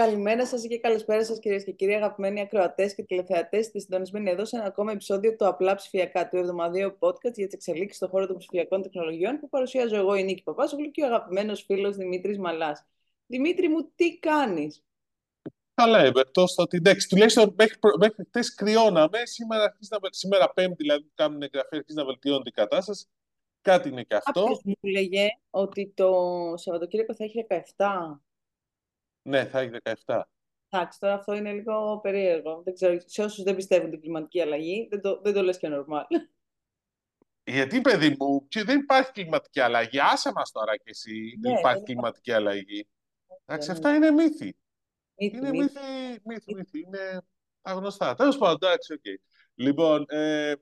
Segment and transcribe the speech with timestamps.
[0.00, 3.66] Καλημέρα σας και καλησπέρα σας, κυρίες και κύριοι, αγαπημένοι ακροατές και τηλεθεατές.
[3.66, 7.54] Είστε συντονισμένοι εδώ σε ένα ακόμα επεισόδιο του Απλά Ψηφιακά, του εβδομαδιαίου podcast για τις
[7.54, 11.62] εξελίξεις στον χώρο των ψηφιακών τεχνολογιών που παρουσιάζω εγώ, η Νίκη Παπάζογλου και ο αγαπημένος
[11.62, 12.86] φίλος Δημήτρης Μαλάς.
[13.26, 14.84] Δημήτρη μου, τι κάνεις;
[15.74, 19.18] Καλά είμαι, εκτός ότι εντάξει, τουλάχιστον μέχρι, μέχρι χτες κρυώναμε.
[19.24, 23.06] Σήμερα, αρχίζει να, σήμερα Πέμπτη, δηλαδή, κάνουν εγγραφή, αρχίζει να βελτιώνεται η κατάσταση.
[23.60, 24.40] Κάτι είναι και αυτό.
[24.40, 26.12] Κάποιος μου λέγε ότι το
[26.56, 27.46] Σαββατοκύριακο θα έχει
[27.76, 28.20] 17.
[29.22, 29.70] Ναι, θα έχει
[30.04, 30.20] 17.
[30.68, 32.62] Εντάξει, τώρα αυτό είναι λίγο περίεργο.
[32.64, 35.68] Δεν ξέρω, σε όσους δεν πιστεύουν την κλιματική αλλαγή, δεν το, δεν το λες και
[35.70, 36.02] normal.
[37.44, 40.00] Γιατί, παιδί μου, και δεν υπάρχει κλιματική αλλαγή.
[40.00, 42.88] Άσε μας τώρα κι εσύ, δεν Ναι, υπάρχει δεν κλιματική αλλαγή.
[43.44, 43.74] Εντάξει, ναι.
[43.74, 44.56] αυτά είναι μύθοι.
[45.14, 45.62] Μύθοι, Είναι μύθοι.
[45.62, 46.78] μύθοι, μύθοι, μύθοι.
[46.80, 47.22] Είναι
[47.62, 48.14] αγνωστά.
[48.14, 49.00] Τέλος πάντων, εντάξει, οκ.
[49.54, 50.52] Λοιπόν, ε,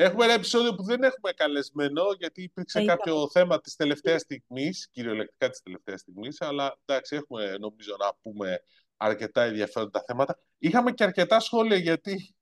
[0.00, 4.88] έχουμε ένα επεισόδιο που δεν έχουμε καλεσμένο, γιατί υπήρξε Ε, κάποιο θέμα της τελευταίας στιγμής,
[4.90, 8.62] κυριολεκτικά της τελευταίας στιγμής, αλλά εντάξει, έχουμε νομίζω να πούμε
[8.96, 10.38] αρκετά ενδιαφέροντα θέματα.
[10.58, 12.34] Είχαμε και αρκετά σχόλια, γιατί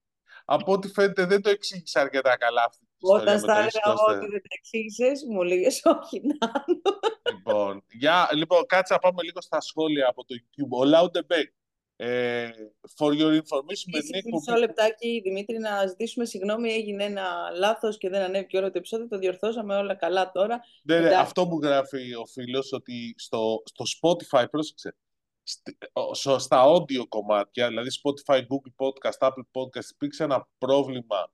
[0.44, 3.58] από ό,τι φαίνεται δεν το εξήγησε αρκετά καλά αυτή τη ιστορία Όταν με το στα
[3.58, 4.16] έλεγα εγώ S24.
[4.16, 6.64] ότι δεν τα εξήγησες, μου λέγες όχι να.
[7.32, 10.70] Λοιπόν, για, λοιπόν, κάτσε να πάμε λίγο στα σχόλια από το YouTube.
[10.78, 11.48] Ο Loudebek,
[11.96, 12.48] ε,
[12.98, 16.72] for your information, με μια Μισό εκπομπή λεπτάκι, Δημήτρη, να ζητήσουμε συγγνώμη.
[16.72, 19.08] Έγινε ένα λάθος και δεν ανέβηκε όλο το επεισόδιο.
[19.08, 20.60] Το διορθώσαμε όλα καλά τώρα.
[20.82, 21.18] Ναι, ναι, Εντάξει.
[21.20, 24.96] αυτό μου γράφει ο φίλος ότι στο, στο Spotify, πρόσεξε,
[25.42, 31.32] στη- ο- στο- στα audio κομμάτια, δηλαδή Spotify, Google Podcast, Apple Podcast, υπήρξε ένα πρόβλημα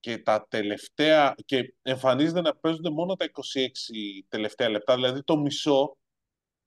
[0.00, 5.96] και τα τελευταία, και εμφανίζεται να παίζονται μόνο τα 26 τελευταία λεπτά, δηλαδή το μισό,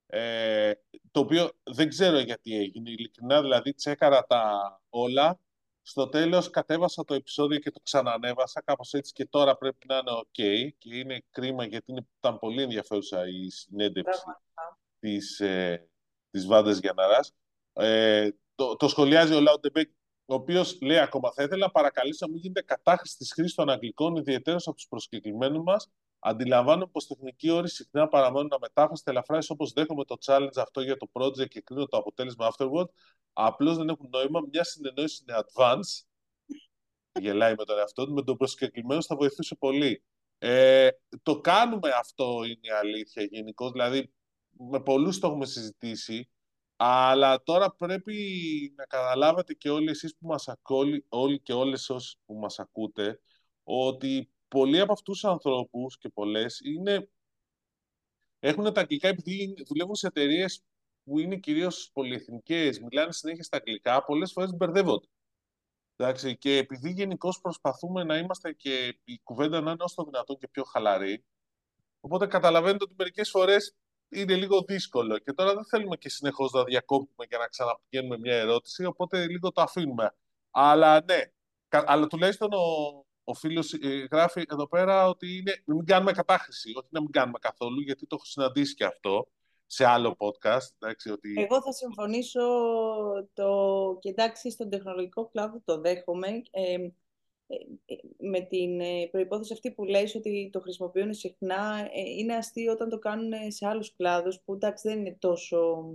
[0.07, 0.71] ε,
[1.11, 5.39] το οποίο δεν ξέρω γιατί έγινε, ειλικρινά, δηλαδή τσέκαρα τα όλα,
[5.81, 10.11] στο τέλος κατέβασα το επεισόδιο και το ξανανέβασα κάπως έτσι και τώρα πρέπει να είναι
[10.11, 14.79] ok και είναι κρίμα γιατί είναι, ήταν πολύ ενδιαφέρουσα η συνέντευξη Πραγματικά.
[14.99, 15.89] της, ε,
[16.31, 17.33] της Βάντας Γιαναράς.
[17.73, 19.89] Ε, το, το σχολιάζει ο Λάουντεμπεκ,
[20.25, 23.69] ο οποίος λέει ακόμα: Θα ήθελα να παρακαλήσω να μην γίνεται κατάχρηση της χρήσης των
[23.69, 25.89] Αγγλικών, ιδιαίτερα από τους προσκεκλημένους μας.
[26.19, 30.97] Αντιλαμβάνομαι πως τεχνικοί όροι συχνά παραμένουν αμετάφραστοι αλλά φράσεις όπως δέχομαι το challenge αυτό για
[30.97, 32.87] το project και κρίνω το αποτέλεσμα afterward.
[33.33, 34.41] Απλώς δεν έχουν νόημα.
[34.51, 36.05] Μια συνεννόηση in advance.
[37.19, 38.13] Γελάει με τον εαυτό του.
[38.13, 40.03] Με τον προσκεκλημένο θα βοηθούσε πολύ.
[40.37, 40.89] Ε,
[41.23, 43.71] το κάνουμε αυτό είναι η αλήθεια γενικώς.
[43.71, 44.13] Δηλαδή,
[44.49, 46.29] με πολλούς το έχουμε συζητήσει.
[46.75, 48.13] Αλλά τώρα πρέπει
[48.77, 53.19] να καταλάβετε και όλοι εσείς που μας ακούτε, όλοι και όλες όσοι που μας ακούτε,
[53.63, 57.09] ότι πολλοί από αυτούς τους ανθρώπους και πολλές είναι,
[58.39, 60.63] έχουν τα αγγλικά επειδή δουλεύουν σε εταιρείες
[61.03, 65.07] που είναι κυρίως πολυεθνικές, μιλάνε συνέχεια στα αγγλικά, πολλές φορές μπερδεύονται.
[65.95, 70.37] Εντάξει, και επειδή γενικώς προσπαθούμε να είμαστε και η κουβέντα να είναι όσο το δυνατόν
[70.37, 71.25] και πιο χαλαρή,
[71.99, 73.75] οπότε καταλαβαίνετε ότι μερικές φορές
[74.09, 75.17] είναι λίγο δύσκολο.
[75.17, 79.51] Και τώρα δεν θέλουμε και συνεχώς να διακόπτουμε και να ξαναπηγαίνουμε μια ερώτηση, οπότε λίγο
[79.51, 80.15] το αφήνουμε.
[80.51, 81.21] Αλλά ναι,
[81.67, 83.73] κα- αλλά τουλάχιστον ο, ο φίλος
[84.11, 88.07] γράφει εδώ πέρα ότι είναι, να μην κάνουμε κατάχρηση, όχι να μην κάνουμε καθόλου, γιατί
[88.07, 89.27] το έχω συναντήσει και αυτό
[89.65, 90.67] σε άλλο podcast.
[90.79, 91.33] Εντάξει, ότι...
[91.37, 92.41] Εγώ θα συμφωνήσω
[93.33, 93.49] το...
[93.99, 96.41] και εντάξει, στον τεχνολογικό κλάδο το δέχομαι.
[96.51, 96.73] Ε,
[97.47, 97.55] ε,
[97.85, 102.71] ε, με την ε, προϋπόθεση αυτή που λες ότι το χρησιμοποιούν συχνά, ε, είναι αστείο
[102.71, 105.85] όταν το κάνουν σε άλλους κλάδους που εντάξει δεν είναι τόσο...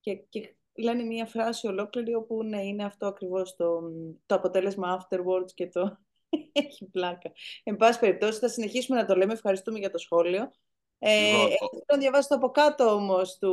[0.00, 3.80] Και, και λένε μια φράση ολόκληρη όπου ναι, είναι αυτό ακριβώς το,
[4.26, 5.98] το αποτέλεσμα afterwards και το
[6.52, 7.32] έχει πλάκα.
[7.62, 10.50] Εν πάση περιπτώσει θα συνεχίσουμε να το λέμε, ευχαριστούμε για το σχόλιο.
[10.98, 13.52] Ε, Λοιπόν, ε, ο- θέλω να διαβάσω το από κάτω όμως του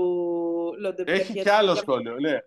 [0.80, 1.14] Λοντεμπέρ.
[1.16, 2.38] Έχει γιατί- και άλλο σχόλιο, ναι.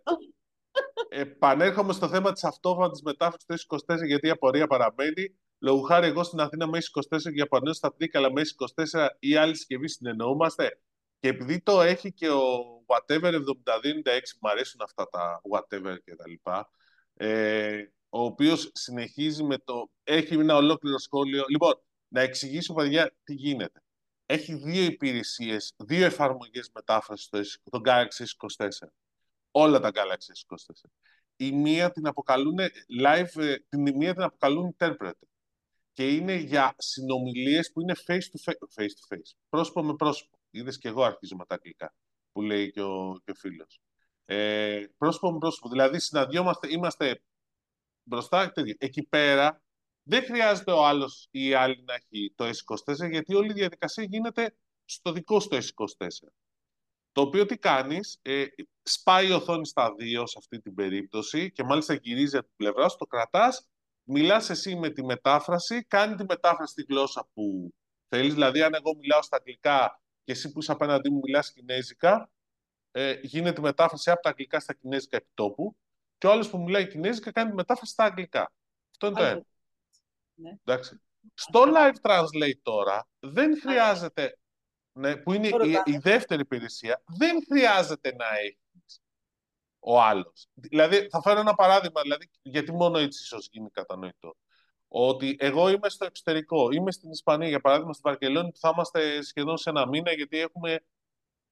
[1.09, 5.39] Επανέρχομαι στο θέμα της αυτόματης μετάφρασης του S24 γιατί η απορία παραμένει.
[5.59, 9.37] Λόγω χάρη εγώ στην Αθήνα με S24 για πανέω στα Τρίκαλα αλλά με S24 ή
[9.37, 10.81] άλλη συσκευή συνεννοούμαστε.
[11.21, 12.41] Και επειδή το έχει και ο
[12.87, 16.71] whatever 7296, μου αρέσουν αυτά τα whatever και τα λοιπά,
[17.15, 19.91] ε, ο οποίος συνεχίζει με το...
[20.03, 21.45] Έχει ένα ολόκληρο σχόλιο.
[21.49, 21.75] Λοιπόν,
[22.09, 23.83] να εξηγήσω, παιδιά, τι γίνεται.
[24.27, 28.25] Έχει δύο υπηρεσίες, δύο εφαρμογές μετάφρασης στο S- το Galaxy
[28.57, 28.89] S24
[29.51, 30.89] όλα τα Galaxy S24.
[31.37, 32.57] Η μία την αποκαλούν
[33.05, 35.13] live, ε, την μία την αποκαλούν interpreter.
[35.93, 40.39] Και είναι για συνομιλίες που είναι face to face, face, to face πρόσωπο με πρόσωπο.
[40.51, 41.95] Είδες και εγώ αρχίζω με τα αγγλικά,
[42.33, 43.81] που λέει και ο, και ο φίλος.
[44.25, 45.69] Ε, πρόσωπο με πρόσωπο.
[45.69, 47.23] Δηλαδή συναντιόμαστε, είμαστε
[48.03, 48.75] μπροστά, τέτοιο.
[48.79, 49.63] Εκεί πέρα
[50.03, 54.05] δεν χρειάζεται ο άλλος ή η άλλη να έχει το S24, γιατί όλη η διαδικασία
[54.05, 56.29] γίνεται στο δικό σου το S24.
[57.13, 58.45] Το οποίο τι κάνεις, ε,
[58.83, 62.89] σπάει η οθόνη στα δύο σε αυτή την περίπτωση και μάλιστα γυρίζει από την πλευρά
[62.89, 63.69] σου, το κρατάς,
[64.03, 67.75] μιλάς εσύ με τη μετάφραση, κάνει τη μετάφραση στη γλώσσα που
[68.09, 72.31] θέλεις, δηλαδή αν εγώ μιλάω στα αγγλικά και εσύ που είσαι απέναντί μου μιλάς κινέζικα,
[72.91, 75.77] ε, γίνεται μετάφραση από τα αγγλικά στα κινέζικα επιτόπου
[76.21, 78.53] και ο άλλος που μιλάει κινέζικα κάνει μετάφραση στα αγγλικά.
[78.91, 79.43] Αυτό είναι το ένα.
[80.35, 80.51] Ναι.
[80.65, 81.01] Εντάξει.
[81.35, 84.39] Στο live translate τώρα δεν χρειάζεται,
[84.93, 89.03] ναι, που είναι η, η, δεύτερη υπηρεσία, δεν χρειάζεται να έχεις
[89.79, 90.49] ο άλλος.
[90.55, 94.37] Δηλαδή, θα φέρω ένα παράδειγμα, δηλαδή, γιατί μόνο έτσι ίσως γίνει κατανοητό.
[94.89, 99.23] Ότι εγώ είμαι στο εξωτερικό, είμαι στην Ισπανία, για παράδειγμα, στη Βαρκελόνη, που θα είμαστε
[99.23, 100.85] σχεδόν σε ένα μήνα, γιατί έχουμε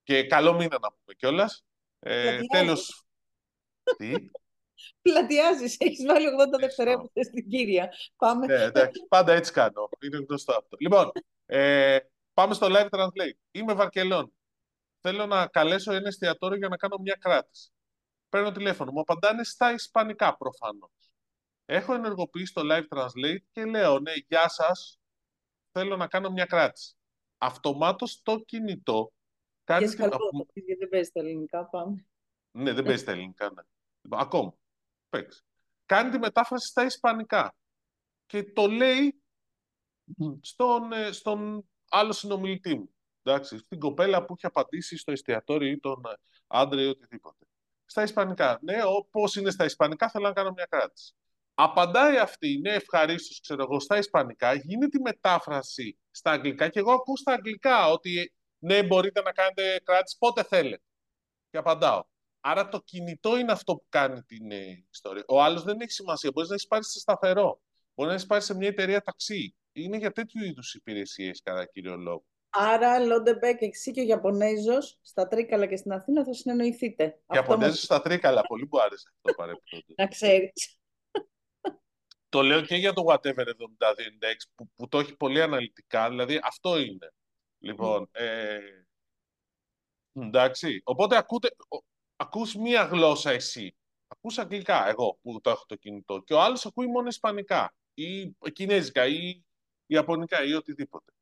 [0.03, 1.65] και καλό μήνα να πούμε κιόλας.
[1.99, 3.05] Ε, τέλος.
[3.97, 4.15] Τι;
[5.03, 6.27] Πλατιάζεις, έχεις βάλει
[6.57, 7.93] 80 δευτερόλεπτα στην κύρια.
[8.17, 8.47] Πάμε.
[8.47, 9.89] Ναι, εντάξει, πάντα έτσι κάνω.
[10.05, 10.77] Είναι γνωστό αυτό.
[10.81, 11.13] Λοιπόν,
[11.47, 11.99] ε,
[12.35, 13.39] πάμε στο live translate.
[13.51, 14.33] Είμαι Βαρκελόνη.
[15.01, 17.71] Θέλω να καλέσω ένα εστιατόριο για να κάνω μια κράτηση.
[18.29, 18.91] Παίρνω τηλέφωνο.
[18.93, 20.91] Μου απαντάνε στα ισπανικά προφανώς.
[21.65, 25.01] Έχω ενεργοποιήσει το live translate και λέω, ναι, γεια σας,
[25.73, 26.95] θέλω να κάνω μια κράτηση.
[27.39, 29.13] Αυτομάτως το κινητό
[29.65, 29.85] κάνει...
[29.85, 32.07] Και σκαλπό, γιατί δεν παίζεις τα ελληνικά, πάμε.
[32.51, 33.63] Ναι, δεν παίζει τα ελληνικά, ναι.
[34.01, 34.58] Λοιπόν, ακόμα.
[35.09, 35.43] Παίξει.
[35.87, 37.55] Κάνει τη μετάφραση στα ισπανικά.
[38.27, 39.23] Και το λέει
[40.41, 42.95] στον, ε, στον άλλο συνομιλητή μου.
[43.23, 46.03] Εντάξει, στην κοπέλα που έχει απαντήσει στο εστιατόριο ή τον
[46.47, 47.47] άντρα ή οτιδήποτε.
[47.85, 48.59] Στα ισπανικά.
[48.63, 51.15] Ναι, όπω είναι στα ισπανικά, θέλω να κάνω μια κράτηση.
[51.61, 56.93] Απαντάει αυτή, ναι, ευχαρίστως, ξέρω εγώ, στα Ισπανικά, γίνεται η μετάφραση στα Αγγλικά και εγώ
[56.93, 60.83] ακούω στα Αγγλικά ότι ναι, μπορείτε να κάνετε κράτηση πότε θέλετε.
[61.51, 62.05] Και απαντάω.
[62.51, 65.25] Άρα το κινητό είναι αυτό που κάνει την ε, ιστορία.
[65.27, 66.31] Ο άλλος δεν έχει σημασία.
[66.35, 67.61] Μπορείς να έχεις πάρει σε σταθερό.
[67.95, 69.57] Μπορεί να έχεις πάρει σε μια εταιρεία ταξί.
[69.73, 72.25] Είναι για τέτοιου είδους υπηρεσίες, κατά κύριο λόγο.
[72.49, 77.21] Άρα, Λόντεμπεκ, εσύ και ο Ιαπωνέζος στα Τρίκαλα και στην Αθήνα θα συνεννοηθείτε.
[77.35, 78.43] Ιαπωνέζος στα Τρίκαλα.
[78.43, 79.95] Πολύ μου άρεσε αυτό παρεπτόντω.
[79.97, 80.79] να ξέρεις.
[82.29, 83.53] Το λέω και για το Whatever 7296
[84.55, 87.13] που, που το έχει πολύ αναλυτικά, δηλαδή αυτό είναι.
[87.59, 88.59] Λοιπόν, ε,
[90.13, 91.49] εντάξει, οπότε ακούτε,
[92.21, 93.77] ακούς μία γλώσσα εσύ.
[94.09, 96.19] Ακούς αγγλικά, εγώ που το έχω το κινητό.
[96.19, 99.43] Και ο άλλος ακούει μόνο ισπανικά ή κινέζικα ή
[99.87, 101.13] ιαπωνικά ή οτιδήποτε.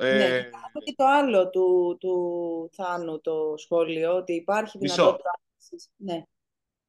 [0.00, 0.50] Ναι, ε,
[0.84, 5.40] και το άλλο του, του Θάνου το σχόλιο, ότι υπάρχει δυνατότητα...
[5.96, 6.22] Ναι.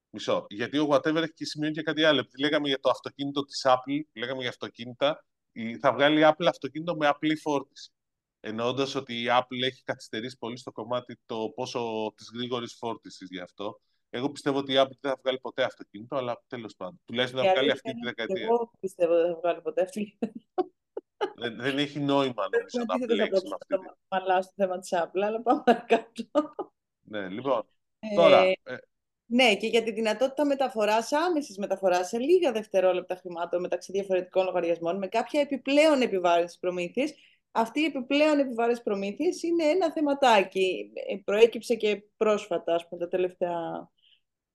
[0.10, 0.46] Μισό.
[0.50, 2.20] Γιατί ο whatever έχει και σημείο και κάτι άλλο.
[2.20, 5.26] Επειδή λέγαμε για το αυτοκίνητο της Apple, λέγαμε για αυτοκίνητα,
[5.80, 7.92] θα βγάλει η Apple αυτοκίνητο με απλή φόρτιση.
[8.46, 13.40] Εννοώντας ότι η Apple έχει καθυστερήσει πολύ στο κομμάτι το πόσο της γρήγορης φόρτισης γι'
[13.40, 13.82] αυτό.
[14.10, 17.02] Εγώ πιστεύω ότι η Apple δεν θα βγάλει ποτέ αυτοκίνητο, αλλά τέλος πάντων.
[17.06, 18.44] Τουλάχιστον θα βγάλει αυτή τη δεκαετία.
[18.44, 20.32] Εγώ πιστεύω ότι δεν θα βγάλει ποτέ αυτοκίνητο.
[21.36, 23.96] δεν, δεν έχει νόημα νομίζω να μπλέξει με αυτή.
[24.08, 26.54] Μαλάω στο θέμα της Apple, αλλά πάμε κάτω.
[27.02, 27.66] Ναι, λοιπόν.
[28.16, 28.56] Τώρα, ε,
[29.26, 34.98] ναι, και για τη δυνατότητα μεταφοράς, άμεσης μεταφοράς σε λίγα δευτερόλεπτα χρημάτων μεταξύ διαφορετικών λογαριασμών,
[34.98, 37.06] με κάποια επιπλέον επιβάρυνση προμήθειε.
[37.56, 40.92] Αυτή η επιπλέον επιβάρυνση προμήθειε είναι ένα θεματάκι.
[41.08, 43.92] Ε, προέκυψε και πρόσφατα, ας πούμε, τα τελευταία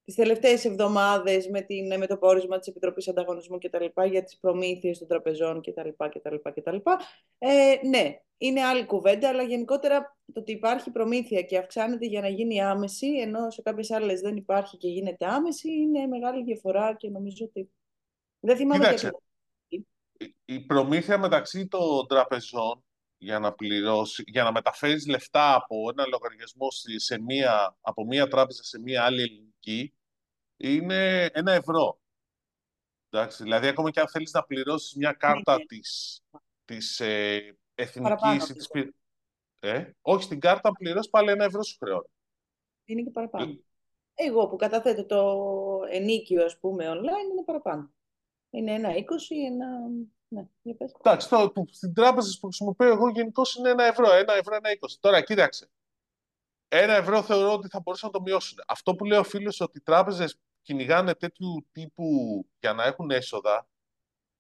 [0.09, 4.23] τις τελευταίες εβδομάδες με, την, με το πόρισμα της Επιτροπής Ανταγωνισμού και τα λοιπά για
[4.23, 7.01] τις προμήθειες των τραπεζών και τα λοιπά και τα λοιπά και τα λοιπά.
[7.39, 12.29] Ε, ναι, είναι άλλη κουβέντα, αλλά γενικότερα το ότι υπάρχει προμήθεια και αυξάνεται για να
[12.29, 17.09] γίνει άμεση, ενώ σε κάποιες άλλες δεν υπάρχει και γίνεται άμεση, είναι μεγάλη διαφορά και
[17.09, 17.71] νομίζω ότι
[18.41, 19.11] δεν θυμάμαι Κοίταξε,
[20.45, 22.85] η προμήθεια μεταξύ των τραπεζών
[23.19, 26.67] για να πληρώσει, για να μεταφέρεις λεφτά από ένα λογαριασμό
[26.97, 29.95] σε μία, από μία τράπεζα σε μία άλλη ελληνική
[30.57, 32.01] είναι ένα ευρώ.
[33.11, 35.65] Εντάξει, δηλαδή, ακόμα και αν θέλεις να πληρώσεις μια κάρτα ναι.
[35.65, 36.23] της,
[36.65, 38.47] της ε, εθνικής...
[38.47, 38.69] Της,
[39.61, 42.09] ε, όχι, στην κάρτα πληρώσεις πάλι ένα ευρώ σου χρεώνει.
[42.85, 43.51] Είναι και παραπάνω.
[43.51, 43.57] Ε,
[44.15, 45.41] Εγώ που καταθέτω το
[45.91, 47.93] ενίκιο, ας πούμε, online, είναι παραπάνω.
[48.51, 48.97] Είναι ένα 20,
[49.47, 49.67] ένα...
[50.29, 50.47] Ναι,
[50.99, 54.71] Εντάξει, το, που, στην τράπεζα που χρησιμοποιώ εγώ γενικώ είναι ένα ευρώ, ένα ευρώ, ένα
[54.81, 54.87] 20.
[55.01, 55.71] Τώρα, κοίταξε.
[56.69, 58.59] Ένα ευρώ θεωρώ ότι θα μπορούσαν να το μειώσουν.
[58.67, 62.05] Αυτό που λέει ο φίλος ότι οι τράπεζες κυνηγάνε τέτοιου τύπου
[62.61, 63.69] για να έχουν έσοδα,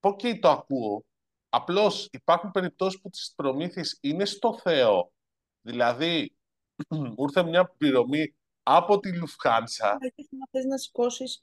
[0.00, 1.04] πω και το ακούω.
[1.48, 5.12] Απλώς υπάρχουν περιπτώσεις που τις προμήθειες είναι στο Θεό.
[5.60, 6.36] Δηλαδή,
[7.22, 9.98] ήρθε μια πληρωμή από τη Λουφχάνσα.
[10.30, 11.40] Να θες να σηκώσεις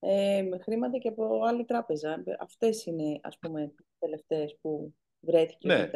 [0.00, 5.68] ε, χρήματα και από άλλη τράπεζα; Αυτές είναι, ας πούμε, οι τελευταίες που βρέθηκε.
[5.68, 5.90] Ναι.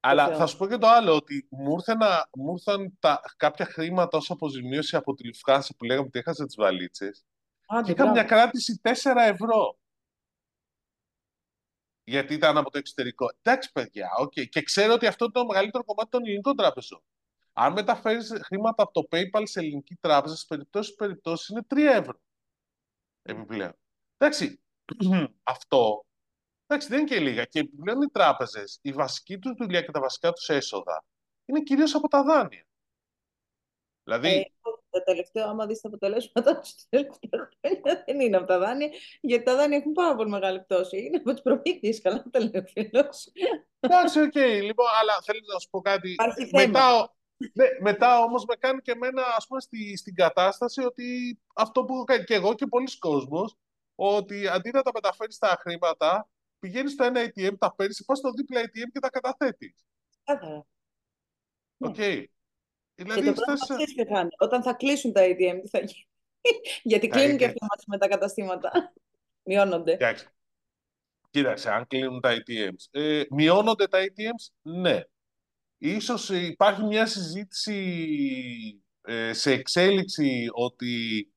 [0.00, 1.98] Αλλά θα σου πω και το άλλο, ότι μου ήρθαν,
[2.38, 6.54] μου ήρθαν τα, κάποια χρήματα ως αποζημίωση από τη Λουφχάνσα που λέγαμε ότι έχασα τις
[6.56, 7.26] βαλίτσες
[7.84, 9.78] και είχα μια κράτηση 4 ευρώ.
[12.04, 13.26] Γιατί ήταν από το εξωτερικό.
[13.42, 14.48] Εντάξει, παιδιά, okay.
[14.48, 17.02] και ξέρω ότι αυτό είναι το μεγαλύτερο κομμάτι των ελληνικών τράπεζων.
[17.52, 22.20] Αν μεταφέρεις χρήματα από το PayPal σε ελληνική τράπεζα, σε περιπτώσεις περιπτώσεις είναι 3 ευρώ.
[23.22, 23.72] Επιπλέον.
[24.18, 24.60] Εντάξει,
[25.42, 26.06] αυτό
[26.68, 27.44] εντάξει, δεν είναι και λίγα.
[27.44, 31.04] Και επιπλέον οι τράπεζες, η βασική τους δουλειά και τα βασικά τους έσοδα
[31.44, 32.66] είναι κυρίως από τα δάνεια.
[34.04, 34.42] Δηλαδή, ε,
[34.90, 38.88] τα τελευταία, άμα δεις τα αποτελέσματα στα τελευταία χρόνια, δεν είναι από τα δάνεια,
[39.20, 41.04] γιατί τα δάνεια έχουν πάρα πολύ μεγάλη πτώση.
[41.04, 43.32] Είναι από τις προμήθειες, καλά τα λέει ο φίλος.
[43.80, 44.34] Εντάξει, οκ.
[44.34, 46.10] Λοιπόν, αλλά θέλω να σου πω κάτι.
[46.10, 46.66] Υπάρχει θέμα.
[46.66, 47.14] Μετά,
[47.52, 51.94] ναι, μετά όμως με κάνει και εμένα ας πούμε στη, στην κατάσταση ότι αυτό που
[51.94, 53.56] έχω κάνει και εγώ και πολλοί κόσμος
[53.94, 56.28] ότι αντί να τα μεταφέρεις τα χρήματα
[56.58, 59.84] πηγαίνεις στο ένα ATM, τα παίρνεις, πας στο δίπλα ATM και τα καταθέτεις.
[60.24, 60.66] Καθαρά.
[61.78, 61.94] Οκ.
[61.94, 62.30] Και
[63.04, 64.28] Δηλαδή, το πρόβλημα στάσεις- ξέρεις ποιο θα είναι.
[64.38, 66.08] Όταν θα κλείσουν τα ATM, τι θα γίνει.
[66.82, 67.52] Γιατί κλείνουν και είναι.
[67.52, 68.92] αυτοί μαζί με τα καταστήματα.
[69.48, 69.92] Μειώνονται.
[69.92, 70.26] Εντάξει.
[71.30, 72.86] Κοίταξε, αν κλείνουν τα ATMs.
[73.00, 75.00] Ε, μειώνονται τα ATMs, ναι.
[75.78, 81.28] Ίσως υπάρχει μια συζήτηση ε, σε εξέλιξη ότι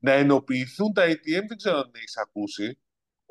[0.00, 2.78] να ενοποιηθούν τα ATM, δεν ξέρω αν έχεις ακούσει,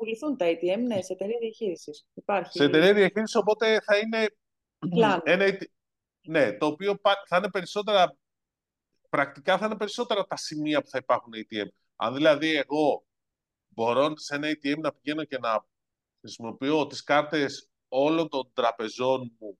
[0.04, 2.06] Πουληθούν τα ATM, ναι, σε εταιρεία διαχείρισης.
[2.14, 2.58] Υπάρχει.
[2.58, 4.26] σε εταιρεία διαχείρισης, οπότε θα είναι
[4.90, 5.22] Πλάνο.
[5.24, 5.66] ένα AT-
[6.26, 8.16] ναι, το οποίο πα- θα είναι περισσότερα,
[9.08, 11.66] πρακτικά θα είναι περισσότερα τα σημεία που θα υπάρχουν ATM.
[11.96, 13.06] Αν δηλαδή εγώ
[13.68, 15.66] μπορώ σε ένα ATM να πηγαίνω και να
[16.20, 19.58] χρησιμοποιώ τις κάρτες όλων των τραπεζών μου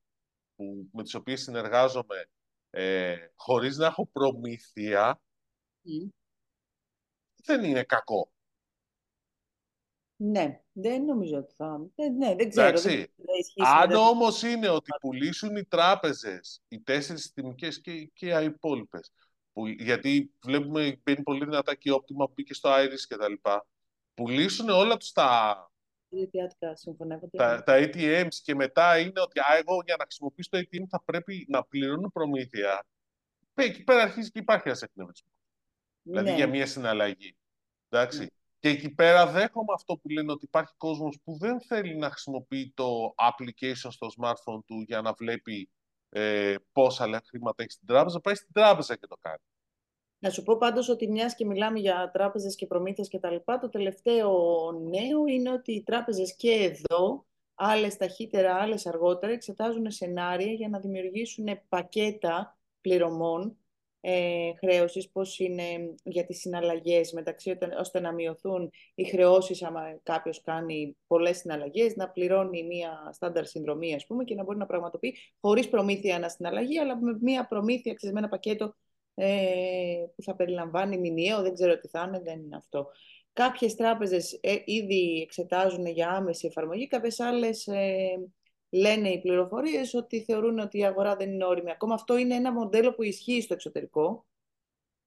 [0.56, 2.28] που, με τις οποίες συνεργάζομαι
[2.70, 5.20] ε, χωρίς να έχω προμήθεια,
[5.80, 6.08] Μμ.
[7.44, 8.32] δεν είναι κακό.
[10.30, 11.86] Ναι, δεν νομίζω ότι θα.
[11.94, 12.66] Ε, ναι, δεν ξέρω.
[12.66, 12.88] Εντάξει.
[12.96, 18.04] Δεν, δεν ισχύει Αν μετά- όμως είναι ότι πουλήσουν οι τράπεζες, οι τέσσερις συστημικές και,
[18.04, 19.12] και οι υπόλοιπες.
[19.78, 23.66] Γιατί βλέπουμε μπαίνει πολύ δυνατά και η Optima που μπήκε στο Iris και τα λοιπά.
[24.14, 25.56] Πουλήσουν όλα τους τα,
[26.08, 27.36] Ιδιωτικά συμφωνεύονται.
[27.36, 31.02] τα, τα ATMs και μετά είναι ότι α, εγώ για να χρησιμοποιήσω το ATM θα
[31.04, 32.86] πρέπει να πληρώνω προμήθεια.
[33.54, 35.32] Ε, Εκεί πέρα αρχίζει και υπάρχει ένας εκνευρισμός.
[36.02, 36.36] Δηλαδή Ναι.
[36.36, 37.36] για μια συναλλαγή.
[37.88, 38.30] Εντάξει.
[38.64, 42.72] Και εκεί πέρα δέχομαι αυτό που λένε ότι υπάρχει κόσμος που δεν θέλει να χρησιμοποιεί
[42.74, 45.70] το application στο smartphone του για να βλέπει
[46.08, 49.42] ε, πόσα χρήματα έχει στην τράπεζα, πάει στην τράπεζα και το κάνει.
[50.18, 53.58] Να σου πω πάντως ότι μιας και μιλάμε για τράπεζες και προμήθειες και τα λοιπά,
[53.58, 54.32] το τελευταίο
[54.72, 60.78] νέο είναι ότι οι τράπεζες και εδώ, άλλες ταχύτερα, άλλες αργότερα, εξετάζουν σενάρια για να
[60.78, 63.56] δημιουργήσουν πακέτα πληρωμών
[64.06, 69.98] ε, χρέωσης, πώς είναι για τις συναλλαγές μεταξύ, ώστε- ώστε να μειωθούν οι χρεώσεις άμα
[70.02, 74.66] κάποιος κάνει πολλές συναλλαγές, να πληρώνει μία στάνταρ συνδρομή, ας πούμε, και να μπορεί να
[74.66, 78.74] πραγματοποιεί χωρίς προμήθεια ανασυναλλαγή, αλλά με μία προμήθεια, ξέρεις, με ένα πακέτο
[79.14, 82.86] ε, που θα περιλαμβάνει μηνιαίο, δεν ξέρω τι θα είναι, δεν είναι αυτό.
[83.32, 88.18] Κάποιες τράπεζες ε, ήδη εξετάζουν για άμεση εφαρμογή, κάποιες άλλες ε,
[88.70, 91.70] λένε οι πληροφορίες ότι θεωρούν ότι η αγορά δεν είναι όριμη.
[91.70, 94.26] Ακόμα αυτό είναι ένα μοντέλο που ισχύει στο εξωτερικό.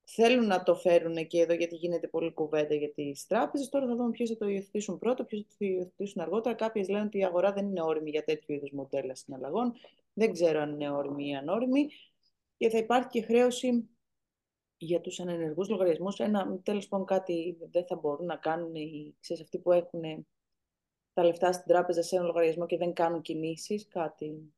[0.09, 3.69] Θέλουν να το φέρουν και εδώ γιατί γίνεται πολλή κουβέντα για τις τράπεζες.
[3.69, 6.55] Τώρα θα δούμε ποιες θα το υιοθετήσουν πρώτα, ποιες θα το υιοθετήσουν αργότερα.
[6.55, 9.73] Κάποιες λένε ότι η αγορά δεν είναι όριμη για τέτοιου είδους μοντέλα συναλλαγών.
[10.13, 11.87] Δεν ξέρω αν είναι όριμη ή ανώριμη.
[12.57, 13.89] Και θα υπάρχει και χρέωση
[14.77, 16.19] για τους ανενεργούς λογαριασμούς.
[16.19, 20.27] Ένα, τέλος πάντων, κάτι δεν θα μπορούν να κάνουν οι, ξέρεις, αυτοί που έχουν
[21.17, 23.87] τα λεφτά στην τράπεζα σε ένα λογαριασμό και δεν κάνουν κινήσεις.
[23.87, 24.53] Κάτι.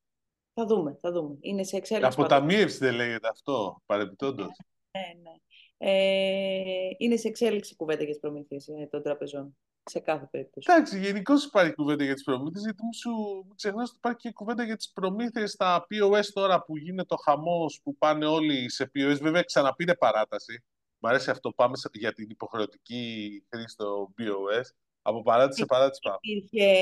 [0.53, 1.37] Θα δούμε, θα δούμε.
[1.39, 2.15] Είναι σε εξέλιξη.
[2.15, 2.31] πάντως.
[2.31, 4.47] Αποταμίευση δεν λέγεται αυτό, παρεμπιπτόντως.
[4.91, 5.35] Ναι, ναι.
[5.77, 9.57] Ε, είναι σε εξέλιξη κουβέντα για τις προμήθειες ε, των τραπεζών.
[9.83, 10.67] Σε κάθε περίπτωση.
[10.71, 13.11] Εντάξει, γενικώ υπάρχει κουβέντα για τις προμήθειες, γιατί μην, σου,
[13.47, 17.17] μην ξεχνάς ότι υπάρχει και κουβέντα για τις προμήθειες στα POS τώρα που γίνεται ο
[17.17, 19.17] χαμός, που πάνε όλοι σε POS.
[19.21, 20.63] Βέβαια, ξαναπήρε παράταση.
[20.99, 21.51] Μ' αρέσει αυτό.
[21.51, 24.63] Πάμε σε- για την υποχρεωτική χρήση στο POS.
[25.01, 26.17] Από παράτηση σε παράτηση πάμε.
[26.21, 26.75] Υπήρχε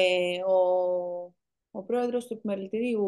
[0.44, 0.56] ο,
[1.72, 3.06] ο πρόεδρος του επιμελητηρίου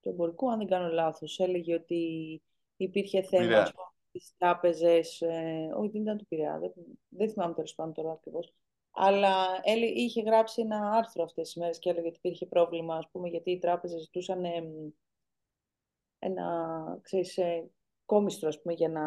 [0.00, 2.42] του εμπορικού, αν δεν κάνω λάθος, έλεγε ότι
[2.76, 3.62] υπήρχε θέμα Πειραιά.
[3.62, 6.72] ας πούμε, στις τράπεζες, ε, όχι δεν ήταν του Πειραιά, δεν,
[7.08, 8.54] δεν θυμάμαι τέλος πάντων τώρα ακριβώς,
[8.90, 13.08] αλλά έλε- είχε γράψει ένα άρθρο αυτές τις μέρες και έλεγε ότι υπήρχε πρόβλημα, ας
[13.10, 14.62] πούμε, γιατί οι τράπεζες ζητούσαν ε,
[16.18, 17.70] ένα, ξέρεις, ε,
[18.08, 19.02] κόμιστρο, ας πούμε, για να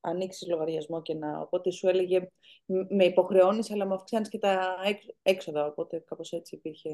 [0.00, 1.40] ανοίξεις λογαριασμό και να...
[1.40, 2.28] Οπότε σου έλεγε,
[2.64, 6.90] «Μ- με υποχρεώνεις, αλλά μου αυξάνεις και τα έξ- έξοδα, οπότε κάπως έτσι υπήρχε...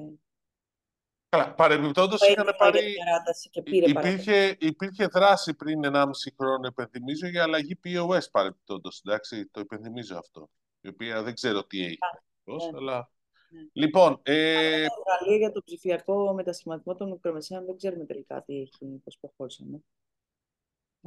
[1.28, 2.78] Καλά, παρεμπιπτόντως Το είχαν έτοιμα πάρει.
[2.78, 4.14] για την παράταση και πήρε παράταση.
[4.14, 9.00] Υπήρχε, υπήρχε δράση πριν 1,5 χρόνο, υπενθυμίζω, για αλλαγή POS παρεμπιπτόντως.
[9.04, 10.48] Εντάξει, το υπενθυμίζω αυτό.
[10.80, 11.98] Η οποία δεν ξέρω τι έχει.
[12.12, 12.78] ακριβώς, ναι.
[12.78, 13.10] αλλά...
[13.50, 13.60] Ναι.
[13.72, 19.00] Λοιπόν, ε, Το εργαλείο για το ψηφιακό μετασχηματισμό των μικρομεσαίων δεν ξέρουμε τελικά τι έχει,
[19.04, 19.84] πώς προχώρησαν.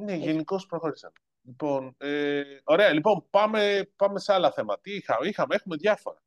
[0.01, 0.03] Ε.
[0.03, 1.11] Ναι, γενικώς προχώρησαν.
[1.41, 4.81] Λοιπόν, ε, ωραία, λοιπόν, πάμε, πάμε σε άλλα θέματα.
[4.81, 6.23] Τι είχα, είχαμε, έχουμε διάφορα.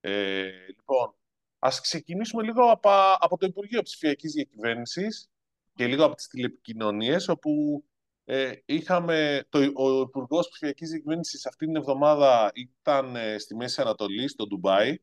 [0.00, 1.14] Ε, λοιπόν,
[1.58, 5.30] ας ξεκινήσουμε λίγο από, από το Υπουργείο Ψηφιακής Διακυβέρνησης
[5.74, 7.84] και λίγο από τις τηλεπικοινωνίες, όπου
[8.24, 14.28] ε, είχαμε, το, ο Υπουργός Ψηφιακής Διακυβέρνησης αυτή την εβδομάδα ήταν ε, στη Μέση Ανατολή,
[14.28, 14.98] στο Ντουμπάι,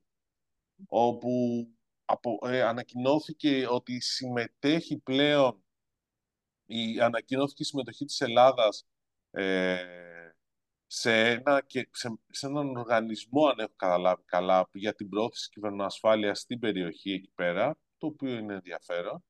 [0.88, 1.30] όπου
[2.06, 5.64] απο, ε, ανακοινώθηκε ότι συμμετέχει πλέον
[6.70, 8.86] η, ανακοινώθηκε η συμμετοχή της Ελλάδας
[9.32, 9.78] ε,
[10.88, 16.40] σε, ένα, και σε, σε έναν οργανισμό, αν έχω καταλάβει καλά, για την πρόθεση κυβερνοασφάλειας
[16.40, 19.24] στην περιοχή εκεί πέρα, το οποίο είναι ενδιαφέρον.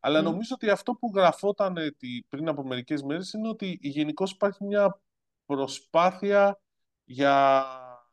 [0.00, 1.94] Αλλά νομίζω ότι αυτό που γραφόταν ε,
[2.28, 5.00] πριν από μερικές μέρες είναι ότι γενικώς υπάρχει μια
[5.46, 6.60] προσπάθεια
[7.04, 7.66] για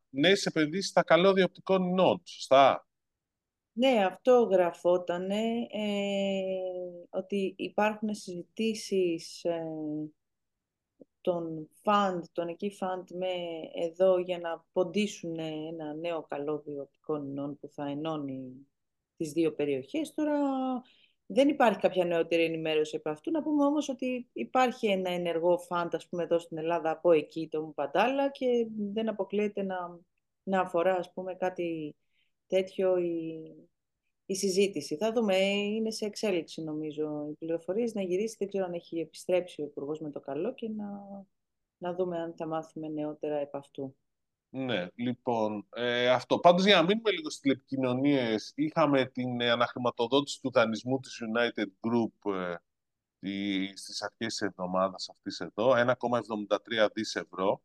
[0.09, 2.21] νέες επενδύσεις στα καλώδια οπτικών ινών.
[2.25, 2.87] Σωστά;
[3.79, 5.67] Ναι, αυτό γραφόταν, ε,
[7.09, 9.63] ότι υπάρχουν συζητήσεις ε,
[11.21, 13.31] των fund, των εκεί fund με
[13.85, 18.67] εδώ για να ποντίσουν ένα νέο καλώδιο οπτικών ινών που θα ενώνει
[19.17, 20.13] τις δύο περιοχές.
[20.13, 20.39] Τώρα
[21.25, 23.31] δεν υπάρχει κάποια νεότερη ενημέρωση από αυτού.
[23.31, 27.47] Να πούμε όμως ότι υπάρχει ένα ενεργό φαντ, ας πούμε, εδώ στην Ελλάδα από εκεί,
[27.51, 29.99] το Μουπαντάλα, και δεν αποκλείεται να,
[30.43, 31.95] να αφορά, ας πούμε, κάτι
[32.49, 33.55] τέτοιο η,
[34.25, 34.95] η συζήτηση.
[34.95, 39.61] Θα δούμε, είναι σε εξέλιξη νομίζω οι πληροφορίες να γυρίσει, δεν ξέρω αν έχει επιστρέψει
[39.61, 40.87] ο υπουργός με το καλό και να,
[41.77, 43.95] να δούμε αν θα μάθουμε νεότερα επ' αυτού.
[44.51, 46.39] Ναι, λοιπόν, ε, αυτό.
[46.39, 51.65] Πάντως για να μείνουμε λίγο στις τηλεπικοινωνίες, είχαμε την ε, αναχρηματοδότηση του δανεισμού της United
[51.65, 52.55] Group ε,
[53.19, 57.61] τη, στις αρχές της εβδομάδας αυτής εδώ, 1,73 δις ευρώ,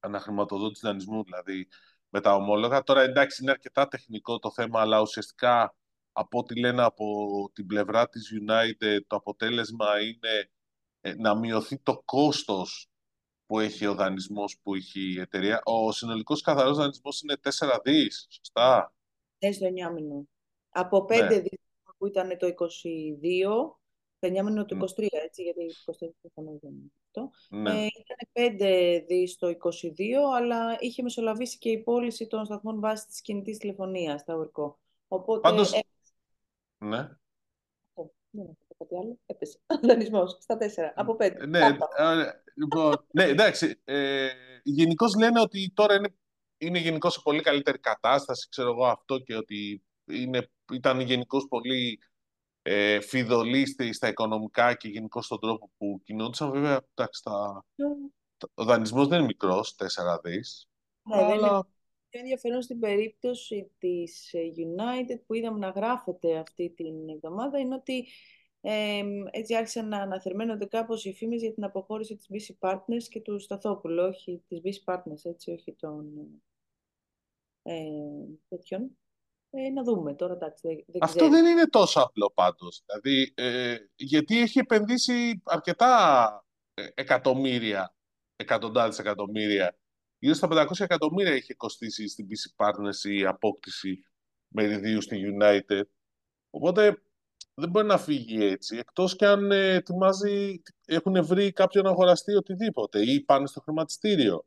[0.00, 1.68] αναχρηματοδότηση δανεισμού δηλαδή
[2.14, 2.82] με τα ομόλογα.
[2.82, 5.76] Τώρα εντάξει είναι αρκετά τεχνικό το θέμα, αλλά ουσιαστικά
[6.12, 7.06] από ό,τι λένε από
[7.52, 10.50] την πλευρά της United, το αποτέλεσμα είναι
[11.00, 12.88] ε, να μειωθεί το κόστος
[13.46, 15.60] που έχει ο δανεισμός που έχει η εταιρεία.
[15.64, 18.94] Ο συνολικός καθαρός δανεισμός είναι 4 δις, σωστά;
[19.38, 20.26] Ναι, στο 9
[20.68, 21.40] Από 5 ναι.
[21.40, 21.58] δις
[21.98, 23.78] που ήταν το 22,
[24.18, 27.30] το 9 του 23, έτσι, γιατί 24 προφανώς δεν είναι αυτό.
[27.48, 27.70] Ναι.
[27.70, 29.52] Ε, ήταν 5 δις το 22,
[30.36, 34.78] αλλά είχε μεσολαβήσει και η πώληση των σταθμών βάσης της κινητής τηλεφωνίας στα ΟΡΚΟ.
[35.08, 35.40] Οπότε...
[35.40, 35.72] Πάντως...
[35.72, 35.80] Ε...
[36.78, 37.08] Ναι.
[38.30, 39.18] Δεν έχω κάτι άλλο.
[39.26, 39.60] Έπεσε.
[39.88, 41.48] Δανεισμός στα 4 από 5.
[41.48, 41.76] Ναι,
[42.54, 43.80] Λοιπόν, ναι, εντάξει.
[43.84, 44.28] Ε,
[44.62, 46.14] γενικώς λένε ότι τώρα είναι,
[46.58, 51.98] είναι γενικώς σε πολύ καλύτερη κατάσταση, ξέρω εγώ αυτό και ότι είναι, ήταν γενικώς πολύ
[52.66, 52.98] ε,
[53.90, 56.50] στα οικονομικά και γενικώ στον τρόπο που κινούνταν.
[56.50, 57.64] Βέβαια, εντάξει, τα,
[58.54, 60.68] ο δανεισμός δεν είναι μικρός, 4 δις.
[61.02, 61.32] Ναι, αλλά...
[61.32, 61.62] είναι
[62.08, 68.06] πιο ενδιαφέρον στην περίπτωση της United που είδαμε να γράφεται αυτή την εβδομάδα είναι ότι
[68.60, 73.20] ε, έτσι άρχισαν να αναθερμαίνονται κάπως οι φήμες για την αποχώρηση της BC Partners και
[73.20, 76.12] του Σταθόπουλου, όχι της BC Partners, έτσι, όχι των
[77.62, 77.82] ε,
[78.48, 78.98] τέτοιων.
[79.56, 82.82] Ε, να δούμε τώρα, εντάξει, δεν, Αυτό δεν είναι τόσο απλό πάντως.
[82.86, 87.94] Δηλαδή, ε, γιατί έχει επενδύσει αρκετά ε, εκατομμύρια,
[88.36, 89.78] εκατοντάδες εκατομμύρια.
[90.18, 94.04] Γύρω στα 500 εκατομμύρια έχει κοστίσει στην BC Partners η απόκτηση
[94.48, 95.82] μεριδίου στη United.
[96.50, 97.02] Οπότε
[97.54, 103.02] δεν μπορεί να φύγει έτσι, εκτός και αν ε, ετοιμάζει, έχουν βρει κάποιον αγοραστή οτιδήποτε
[103.10, 104.46] ή πάνε στο χρηματιστήριο.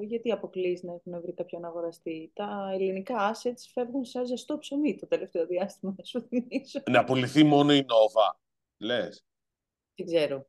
[0.00, 2.30] Γιατί αποκλείσει να έχουν βρει κάποιον αγοραστή.
[2.34, 6.82] Τα ελληνικά assets φεύγουν σαν ζεστό ψωμί το τελευταίο διάστημα, να σου θυμίσω.
[6.90, 8.36] Να πουληθεί μόνο η Nova,
[8.78, 9.24] λες.
[9.94, 10.46] Δεν ξέρω.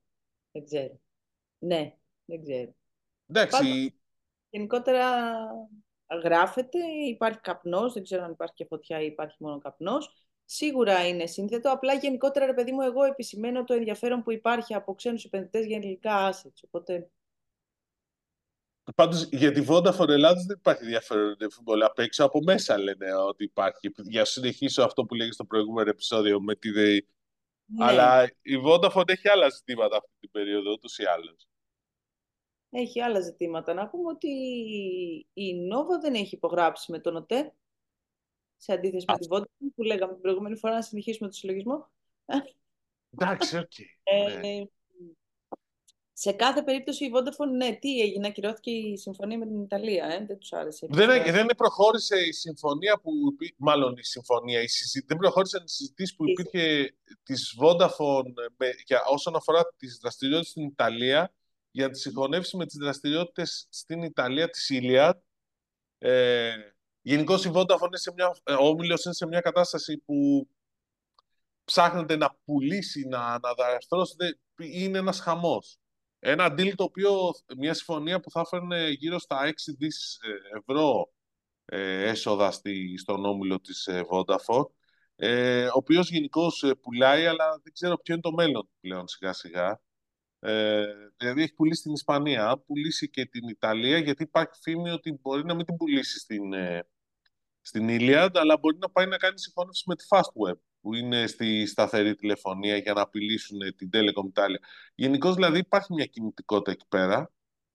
[0.51, 0.99] Δεν ξέρω.
[1.59, 2.75] Ναι, δεν ξέρω.
[3.27, 3.95] Εντάξει.
[4.49, 5.05] γενικότερα
[6.23, 11.25] γράφεται, υπάρχει καπνός, δεν ξέρω αν υπάρχει και φωτιά ή υπάρχει μόνο καπνός σίγουρα είναι
[11.25, 11.71] σύνθετο.
[11.71, 15.77] Απλά γενικότερα, ρε παιδί μου, εγώ επισημαίνω το ενδιαφέρον που υπάρχει από ξένους επενδυτές για
[15.77, 16.61] ελληνικά assets.
[16.65, 17.09] Οπότε...
[18.95, 22.25] Πάντως για τη Vodafone Ελλάδα δεν υπάρχει ενδιαφέρον πολύ απ' έξω.
[22.25, 23.91] Από μέσα λένε ότι υπάρχει.
[23.95, 27.07] Για να συνεχίσω αυτό που λέγει στο προηγούμενο επεισόδιο με τη ΔΕΗ.
[27.65, 27.85] Ναι.
[27.85, 31.47] Αλλά η Vodafone έχει άλλα ζητήματα αυτή την περίοδο, ούτως ή άλλως.
[32.69, 33.73] Έχει άλλα ζητήματα.
[33.73, 34.29] Να πούμε ότι
[35.33, 37.53] η Nova δεν έχει υπογράψει με τον ΟΤΕ
[38.57, 41.89] σε αντίθεση με τη Vodafone που λέγαμε την προηγούμενη φορά να συνεχίσουμε το συλλογισμό.
[43.11, 43.79] Εντάξει, οκ.
[44.03, 44.63] Ε, ναι.
[46.21, 50.25] Σε κάθε περίπτωση η Vodafone, ναι, τι έγινε, ακυρώθηκε η συμφωνία με την Ιταλία, ε,
[50.25, 50.87] δεν τους άρεσε.
[50.89, 53.11] Δεν, δεν προχώρησε η συμφωνία που,
[53.57, 54.67] μάλλον η συμφωνία, η
[55.05, 60.65] δεν προχώρησαν οι συζητήσεις που υπήρχε της Vodafone με, για, όσον αφορά τις δραστηριότητες στην
[60.65, 61.33] Ιταλία,
[61.71, 65.13] για τη συγχωνεύση με τις δραστηριότητες στην Ιταλία της Iliad,
[65.97, 66.53] ε,
[67.01, 70.47] Γενικώ η Vodafone είναι σε μια, ε, ο Όμιλος είναι σε μια κατάσταση που
[71.63, 73.49] ψάχνεται να πουλήσει, να, να
[74.57, 75.79] Είναι ένας χαμός.
[76.19, 77.11] Ένα deal το οποίο,
[77.57, 81.11] μια συμφωνία που θα έφερνε γύρω στα 6 δις ε, ευρώ
[81.65, 84.65] ε, έσοδα στη, στον όμιλο της ε, Vodafone,
[85.15, 89.81] ε, ο οποίος γενικώς πουλάει, αλλά δεν ξέρω ποιο είναι το μέλλον πλέον σιγά σιγά.
[90.39, 90.85] Ε,
[91.17, 95.53] δηλαδή έχει πουλήσει στην Ισπανία, πουλήσει και την Ιταλία, γιατί υπάρχει φήμη ότι μπορεί να
[95.53, 96.53] μην την πουλήσει στην,
[97.61, 100.57] στην Iliad, αλλά μπορεί να πάει να κάνει συμφώνηση με τη Fastweb.
[100.81, 104.59] Που είναι στη σταθερή τηλεφωνία για να απειλήσουν την Telecom Italia.
[104.95, 107.31] Γενικώς δηλαδή υπάρχει μια κινητικότητα εκεί πέρα.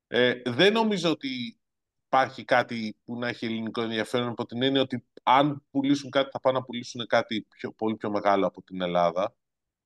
[0.06, 1.58] Ε, δεν νομίζω ότι
[2.06, 6.40] υπάρχει κάτι που να έχει ελληνικό ενδιαφέρον από την έννοια ότι αν πουλήσουν κάτι θα
[6.40, 9.34] πάνε να πουλήσουν κάτι πιο, πολύ πιο μεγάλο από την Ελλάδα.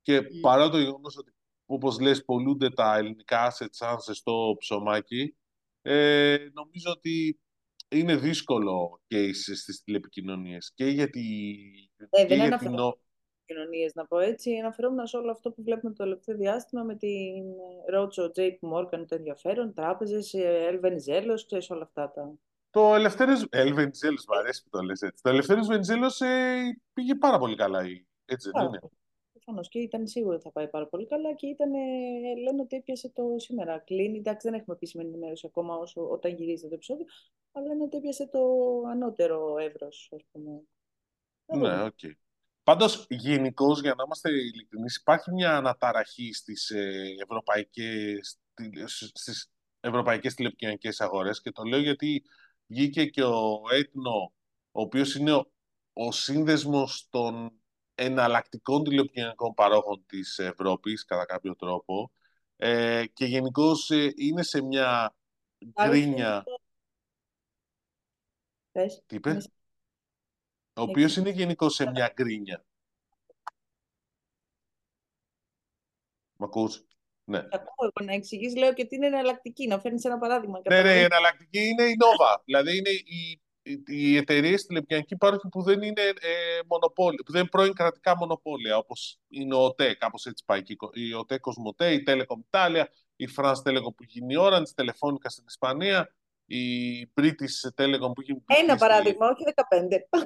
[0.02, 0.40] Και mm.
[0.40, 1.32] παρά το γεγονός ότι
[1.66, 5.36] όπως λες πολλούνται τα ελληνικά assets σαν στο ψωμάκι,
[5.82, 7.40] ε, νομίζω ότι
[7.88, 11.22] είναι δύσκολο case στις τηλεπικοινωνίες και γιατί...
[11.96, 12.74] Ε, και δεν για την...
[13.48, 14.56] κοινωνίες, να πω έτσι.
[14.56, 17.44] Αναφερόμουν σε όλο αυτό που βλέπουμε το τελευταίο διάστημα με την
[17.86, 22.38] Ρότσο, JP Morgan, το ενδιαφέρον, τράπεζες, Ελβενιζέλος, ξέρεις όλα αυτά τα...
[22.70, 23.46] Το Ελευθέριος...
[23.50, 25.22] Ελβενιζέλος, μου αρέσει που το λες έτσι.
[25.22, 27.80] Το Ελευθέριος Βενιζέλος ε, πήγε πάρα πολύ καλά,
[28.24, 28.78] έτσι δεν είναι;
[29.32, 32.76] Προφανώς και ήταν σίγουρο ότι θα πάει πάρα πολύ καλά και ήταν, ε, λένε ότι
[32.76, 33.78] έπιασε το σήμερα.
[33.78, 34.18] Κλείνει.
[34.18, 37.06] Εντάξει, δεν έχουμε επίσημη ενημέρωση ακόμα όσο, όταν γυρίζεται το επεισόδιο,
[37.52, 38.40] αλλά λένε ότι έπιασε το
[38.90, 40.62] ανώτερο εύρος, ας πούμε.
[41.46, 41.94] Ναι, OK.
[42.02, 42.12] Okay.
[42.68, 48.38] Πάντως, γενικώς, για να είμαστε ειλικρινείς, υπάρχει μια αναταραχή στις ε, ευρωπαϊκές
[49.12, 49.50] στις
[49.80, 52.22] ευρωπαϊκές τηλεπικοινωνικές αγορές και το λέω γιατί
[52.66, 54.32] βγήκε και ο ETNO,
[54.72, 55.50] ο οποίος είναι ο,
[55.92, 57.52] ο σύνδεσμος των
[57.94, 62.12] εναλλακτικών τηλεπικοινωνικών παρόχων της Ευρώπης, κατά κάποιο τρόπο,
[62.56, 65.16] ε, και γενικώς ε, είναι σε μια
[65.82, 66.44] γκρίνια...
[69.06, 69.48] Τι είπες;
[70.78, 72.64] Ο οποίος είναι γενικώ σε μια γκρίνια.
[76.36, 76.84] Μ' ακούς;
[77.24, 77.38] Ναι.
[77.38, 80.60] Ακούω εγώ να εξηγείς, λέω και τι είναι εναλλακτική, να φέρνεις ένα παράδειγμα.
[80.68, 82.40] Ναι, ναι, η εναλλακτική είναι η Nova.
[82.44, 83.40] δηλαδή είναι η
[83.86, 88.76] οι εταιρείες τηλεπικοινωνική πάροχη που δεν είναι ε, μονοπόλια, που δεν είναι πρώην κρατικά μονοπόλια,
[88.76, 90.62] όπως είναι ο ΟΤΕ, κάπως έτσι πάει.
[90.92, 92.84] Η ΟΤΕ Κοσμοτέ, η Telecom Italia,
[93.16, 96.14] η France Telecom που γίνει η Orange, η Telefonica στην Ισπανία,
[96.46, 98.44] η British Telecom που γίνει.
[98.46, 100.18] Ένα παράδειγμα, όχι 15.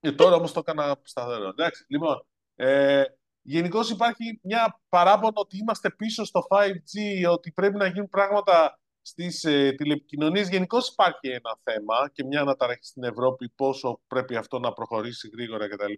[0.00, 1.48] Και τώρα όμως το έκανα σταθερό.
[1.48, 2.26] Εντάξει, λοιπόν.
[2.54, 3.04] Ε,
[3.42, 9.44] Γενικώς υπάρχει μια παράπονο ότι είμαστε πίσω στο 5G, ότι πρέπει να γίνουν πράγματα στις
[9.44, 14.72] ε, τηλεπικοινωνίες γενικώς υπάρχει ένα θέμα και μια αναταραχή στην Ευρώπη πόσο πρέπει αυτό να
[14.72, 15.92] προχωρήσει γρήγορα κτλ.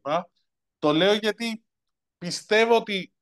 [0.79, 1.65] Το λέω γιατί
[2.19, 3.13] πιστεύω ότι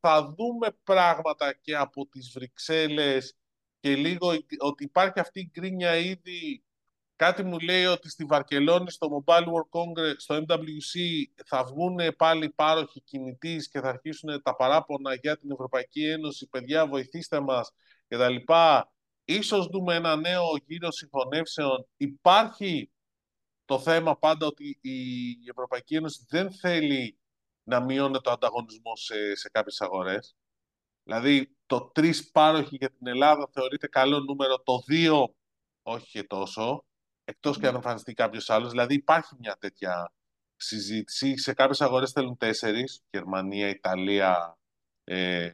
[0.00, 3.36] θα δούμε πράγματα και από τις Βρυξέλλες
[3.80, 6.64] και λίγο ότι υπάρχει αυτή η γκρίνια ήδη
[7.16, 12.50] Κάτι μου λέει ότι στη Βαρκελόνη, στο Mobile World Congress, στο MWC, θα βγουν πάλι
[12.50, 16.48] πάροχοι κινητής και θα αρχίσουν τα παράπονα για την Ευρωπαϊκή Ένωση.
[16.48, 17.72] Παιδιά, βοηθήστε μας
[18.08, 18.36] κτλ
[19.24, 21.86] ίσως δούμε ένα νέο γύρο συγχωνεύσεων.
[21.96, 22.90] Υπάρχει
[23.64, 27.18] το θέμα πάντα ότι η Ευρωπαϊκή Ένωση δεν θέλει
[27.62, 30.36] να μειώνει το ανταγωνισμός σε, σε κάποιες αγορές.
[31.02, 35.34] Δηλαδή, το τρεις πάροχοι για την Ελλάδα θεωρείται καλό νούμερο, το δύο
[35.82, 36.84] όχι και τόσο,
[37.24, 38.70] εκτός και αν εμφανιστεί κάποιος άλλος.
[38.70, 40.12] Δηλαδή, υπάρχει μια τέτοια
[40.56, 41.38] συζήτηση.
[41.38, 44.58] Σε κάποιες αγορές θέλουν τέσσερις, Γερμανία, Ιταλία,
[45.04, 45.50] ε,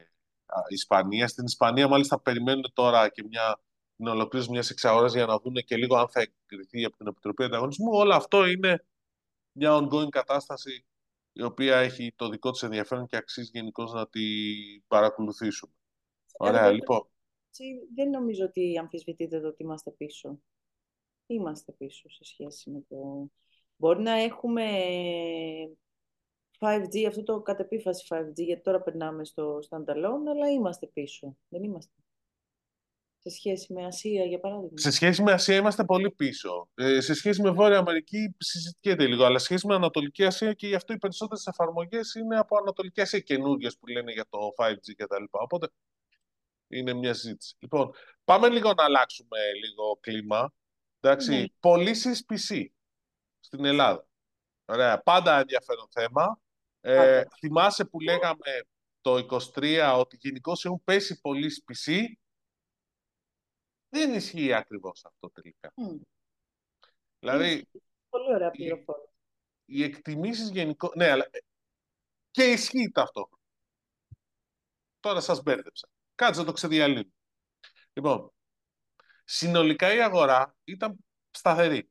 [0.69, 1.29] Ισπανία.
[1.29, 3.61] Στην Ισπανία, μάλιστα, περιμένουν τώρα και μια
[4.01, 7.45] την ολοκλήρωση μια εξαγορά για να δουν και λίγο αν θα εγκριθεί από την Επιτροπή
[7.45, 7.91] Ανταγωνισμού.
[7.93, 8.85] Όλο αυτό είναι
[9.53, 10.85] μια ongoing κατάσταση
[11.33, 15.73] η οποία έχει το δικό της ενδιαφέρον και αξίζει γενικώ να την παρακολουθήσουμε.
[16.39, 17.09] Ωραία, λοιπόν.
[17.95, 20.41] Δεν νομίζω ότι αμφισβητείτε το ότι είμαστε πίσω.
[21.33, 23.31] Είμαστε πίσω σε σχέση με το...
[23.77, 24.65] Μπορεί να έχουμε
[26.59, 31.37] 5G, αυτό το κατεπίφαση 5G, γιατί τώρα περνάμε στο standalone, αλλά είμαστε πίσω.
[31.49, 31.93] Δεν είμαστε.
[33.19, 34.79] Σε σχέση με Ασία, για παράδειγμα.
[34.79, 36.69] Σε σχέση με Ασία είμαστε πολύ πίσω.
[36.75, 40.67] Ε, σε σχέση με Βόρεια Αμερική συζητιέται λίγο, αλλά σε σχέση με Ανατολική Ασία και
[40.67, 44.95] γι' αυτό οι περισσότερες εφαρμογές είναι από Ανατολική Ασία καινούργιες που λένε για το 5G
[44.97, 45.25] κτλ.
[45.31, 45.69] Οπότε
[46.69, 47.57] είναι μια συζήτηση.
[47.59, 47.91] Λοιπόν,
[48.25, 50.53] πάμε λίγο να αλλάξουμε λίγο κλίμα.
[51.01, 51.45] Εντάξει, ναι.
[51.61, 52.67] πωλήσεις PC
[53.41, 54.07] στην Ελλάδα.
[54.65, 56.41] Ωραία, πάντα ενδιαφέρον θέμα.
[56.81, 58.67] Ε, θυμάσαι που λέγαμε
[59.01, 62.03] το 23 ότι γενικώ έχουν πέσει πωλήσεις PC.
[63.89, 65.73] Δεν ισχύει ακριβώς αυτό τελικά.
[65.77, 66.01] Mm.
[67.19, 67.67] Δηλαδή...
[68.09, 69.13] Πολύ ωραία πληροφόρηση.
[69.65, 70.93] Οι, οι εκτιμήσεις γενικώ...
[70.95, 71.31] Ναι, αλλά
[72.31, 73.43] και ισχύει ταυτόχρονα.
[75.01, 75.89] Τώρα σας μπέρδεψα.
[76.15, 77.11] Κάτσε να το ξεδιαλύνω.
[77.93, 78.33] Λοιπόν,
[79.33, 80.97] συνολικά η αγορά ήταν
[81.31, 81.91] σταθερή.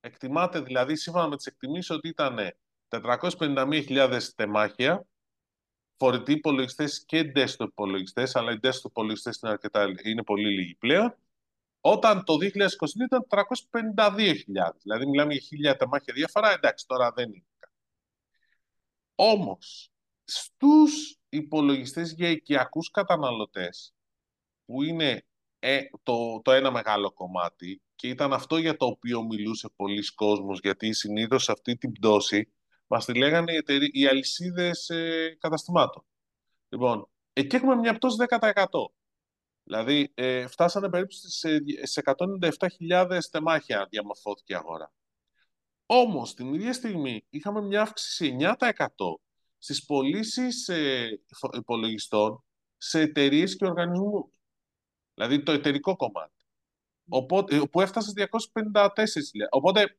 [0.00, 2.38] Εκτιμάται δηλαδή, σύμφωνα με τις εκτιμήσεις, ότι ήταν
[2.88, 5.06] 451.000 τεμάχια,
[5.96, 9.58] φορητοί υπολογιστές και desktop υπολογιστές, αλλά οι desktop υπολογιστές είναι,
[10.02, 11.16] είναι πολύ λίγοι πλέον,
[11.80, 14.76] όταν το 2022 ήταν 352.000.
[14.82, 17.46] Δηλαδή μιλάμε για χίλια τεμάχια διαφορά, εντάξει τώρα δεν είναι.
[19.14, 19.90] Όμως,
[20.24, 23.94] στους υπολογιστές για οικιακούς καταναλωτές,
[24.64, 25.24] που είναι
[25.60, 30.58] ε, το, το ένα μεγάλο κομμάτι, και ήταν αυτό για το οποίο μιλούσε πολλοί κόσμος,
[30.62, 32.52] γιατί συνήθως αυτή την πτώση
[32.92, 36.04] Μας τη λέγανε οι, εταιρεί, οι αλυσίδες ε, καταστημάτων.
[36.68, 38.64] Λοιπόν, εκεί έχουμε μια πτώση 10%.
[39.62, 41.44] Δηλαδή, ε, φτάσανε περίπου στις,
[41.82, 44.92] σε 197.000 τεμάχια διαμορφώθηκε η αγορά.
[45.86, 48.56] Όμως, την ίδια στιγμή είχαμε μια αύξηση 9%
[49.58, 51.08] στις πωλήσεις ε,
[51.56, 52.44] υπολογιστών
[52.76, 54.30] σε εταιρείες και οργανισμούς.
[55.20, 56.44] Δηλαδή, το εταιρικό κομμάτι.
[57.08, 59.98] Οπότε, που έφτασε 254 Οπότε,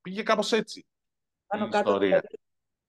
[0.00, 0.86] πήγε κάπως έτσι
[1.46, 1.90] Πάνω η κάτω.
[1.90, 2.22] ιστορία.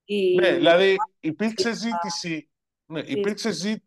[0.06, 2.50] η- Ναι, δηλαδή υπήρξε ζήτηση,
[2.86, 3.84] ναι, υπήρξε, ζή-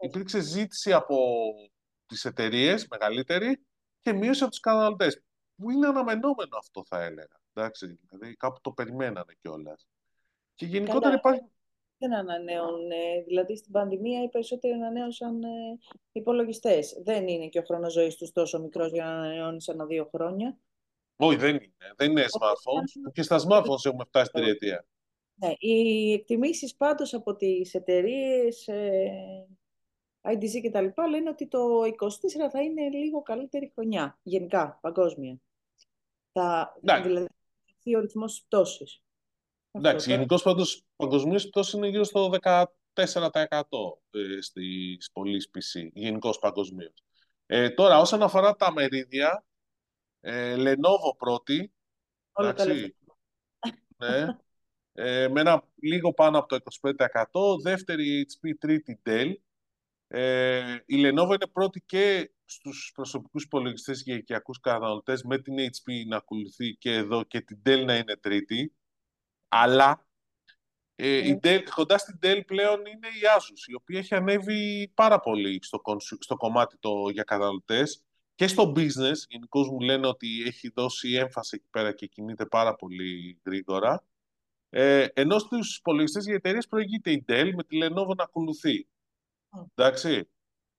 [0.00, 1.18] υπήρξε ζήτηση από
[2.06, 3.66] τις εταιρείες μεγαλύτερη
[4.00, 5.22] και μείωση από τους καταναλωτές.
[5.56, 7.40] Που είναι αναμενόμενο αυτό θα έλεγα.
[7.52, 9.86] Εντάξει, δηλαδή κάπου το περιμένανε κιόλας.
[10.54, 11.14] Και γενικότερα Καλά.
[11.16, 11.40] υπάρχει...
[11.98, 12.90] δεν ανανέουν.
[12.90, 15.78] ε, Δηλαδή στην πανδημία οι περισσότεροι ανανέωσαν ε,
[16.12, 17.00] υπολογιστές.
[17.04, 20.58] Δεν είναι και ο χρόνος ζωής τους τόσο μικρός για να ανανεώνεις ανά δύο χρόνια.
[21.16, 21.72] Όχι, δεν είναι.
[21.96, 23.00] Δεν είναι smartphones.
[23.04, 24.86] που Και στα smartphones έχουμε φτάσει στην τριετία.
[25.34, 29.46] Ναι, οι εκτιμήσεις πάντως από τις εταιρείες ε,
[30.22, 35.40] IDC και τα λοιπά λένε ότι το 24 θα είναι λίγο καλύτερη χρονιά, γενικά, παγκόσμια.
[36.32, 37.08] Θα, Εντάξει.
[37.08, 39.02] δηλαδή, θα αυξηθεί ο ρυθμός πτώσης.
[39.78, 40.16] Αυτό Εντάξει, τώρα.
[40.16, 42.62] γενικώς πάντως παγκοσμίως η πτώση είναι γύρω στο 14%
[44.10, 47.04] ε, στις πωλήσεις PC, γενικώς παγκοσμίως.
[47.46, 49.44] Ε, τώρα, όσον αφορά τα μερίδια,
[50.20, 51.72] ε, Lenovo πρώτη,
[52.32, 53.16] Όλα τα εντάξει, λεφτά.
[53.98, 54.36] ναι,
[54.92, 59.32] ε, με ένα λίγο πάνω από το 25%, δεύτερη HP, τρίτη Dell.
[60.08, 66.06] Ε, η Lenovo είναι πρώτη και στους προσωπικούς υπολογιστές για οικιακούς καταναλωτές με την HP
[66.06, 68.72] να ακολουθεί και εδώ και την Dell να είναι τρίτη.
[69.48, 70.06] Αλλά
[70.94, 75.20] ε, η Dell, κοντά στην Dell πλέον είναι η Asus, η οποία έχει ανέβει πάρα
[75.20, 78.02] πολύ στο, consu- στο κομμάτι το, για καταναλωτές
[78.34, 79.16] και στο business.
[79.28, 84.04] Γενικώς μου λένε ότι έχει δώσει έμφαση εκεί πέρα και κινείται πάρα πολύ γρήγορα.
[84.70, 88.88] Ε, ενώ στους υπολογιστές για εταιρείες προηγείται η Dell με τη Lenovo να ακολουθεί.
[89.50, 89.64] Mm.
[89.74, 90.28] Εντάξει.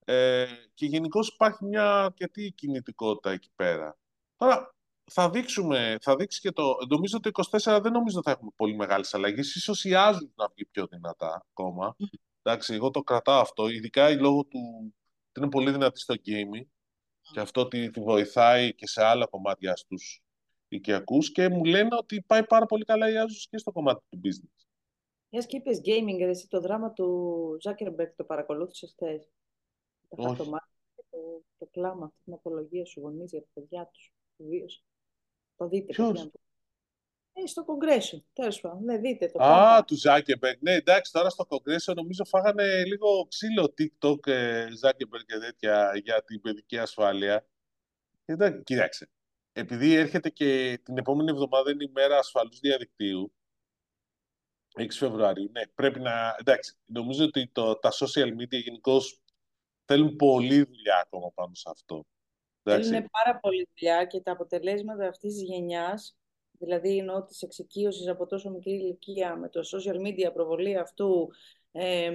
[0.04, 3.98] Ε, και γενικώς υπάρχει μια αρκετή κινητικότητα εκεί πέρα.
[4.36, 4.74] Τώρα,
[5.12, 6.76] θα δείξουμε, θα δείξει και το...
[6.88, 9.54] Νομίζω το 24 δεν νομίζω θα έχουμε πολύ μεγάλες αλλαγές.
[9.54, 11.96] Ίσως η Asus να βγει πιο δυνατά ακόμα.
[12.42, 14.92] Εντάξει, εγώ το κρατάω αυτό, ειδικά λόγω του
[15.28, 16.66] ότι είναι πολύ δυνατή στο gaming
[17.32, 20.22] και αυτό ότι τη βοηθάει και σε άλλα κομμάτια στους
[20.68, 24.20] οικιακούς και μου λένε ότι πάει πάρα πολύ καλά η Asus και στο κομμάτι του
[24.24, 24.66] business.
[25.28, 29.30] Μιας και είπες gaming, ρε, εσύ το δράμα του Zuckerberg το παρακολούθησες χθες;
[30.08, 30.26] Τα Όχι.
[30.26, 34.44] χαρτομάτια και το, το κλάμα, αυτή την απολογία στους γονείς για τα παιδιά τους που
[34.48, 34.84] βίωσαν.
[35.60, 36.30] Το δείτε, Ποιος; παιδιά.
[37.32, 38.84] Ε, στο κογκρέσιο, τέλος πάντων.
[38.84, 39.38] Ναι, δείτε το.
[39.38, 39.84] Α, πάντα.
[39.84, 40.58] του Zuckerberg.
[40.60, 46.22] Ναι, εντάξει, τώρα στο κογκρέσιο νομίζω φάγανε λίγο ξύλο TikTok, ε, Zuckerberg και τέτοια για
[46.24, 47.46] την παιδική ασφάλεια.
[48.24, 49.10] Κοίτα- Κοίταξε,
[49.52, 53.32] επειδή έρχεται και την επόμενη εβδομάδα είναι η μέρα ασφαλούς διαδικτύου,
[54.74, 56.36] 6 Φεβρουαρίου, ναι, πρέπει να...
[56.38, 59.20] Εντάξει, νομίζω ότι το, τα social media γενικώς
[59.84, 62.06] θέλουν πολλή δουλειά ακόμα πάνω σε αυτό.
[62.72, 62.90] Εντάξει.
[62.90, 66.16] Θέλουν πάρα πολύ δουλειά και τα αποτελέσματα αυτής της γενιάς,
[66.50, 71.28] δηλαδή εννοώ της εξοικείωσης από τόσο μικρή ηλικία με το social media, προβολή αυτού,
[71.72, 72.14] εμ,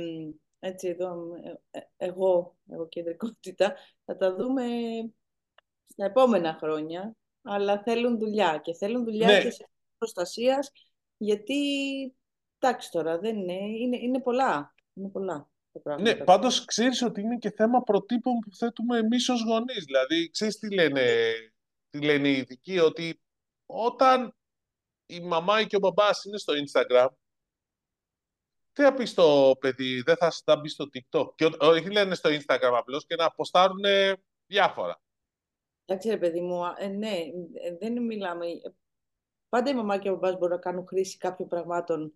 [0.60, 1.16] έτσι εδώ,
[1.72, 4.64] ε, ε, εγώ, εγώ κεντρικότητα, θα τα δούμε
[5.86, 9.42] στα επόμενα χρόνια, αλλά θέλουν δουλειά και θέλουν δουλειά Ναι.
[9.42, 10.72] και σε προστασίας,
[11.18, 11.56] γιατί,
[12.60, 15.55] εντάξει τώρα, δεν είναι, είναι, είναι πολλά, είναι πολλά τα πράγματα.
[16.00, 19.84] Ναι, πάντως ξέρεις ότι είναι και θέμα προτύπων που θέτουμε εμείς ως γονείς.
[19.86, 21.34] Δηλαδή, ξέρεις τι λένε,
[21.90, 23.22] τι λένε οι ειδικοί, ότι
[23.66, 24.36] όταν
[25.06, 27.08] η μαμά ή και ο μπαμπάς είναι στο Instagram,
[28.74, 31.36] τι θα πεις στο παιδί, δεν θα θα μπει στο TikTok.
[31.36, 33.84] Και ό- όχι λένε στο Instagram απλώς και να αποστάρουν
[34.46, 35.02] διάφορα.
[35.86, 37.18] Εντάξει ρε παιδί μου, α, ε, ναι,
[37.54, 38.46] ε, δεν μιλάμε.
[38.48, 38.74] ε,
[39.50, 42.14] Πάντα η μαμά και ο μπαμπάς μπορούν να κάνουν χρήση κάποιων πραγμάτων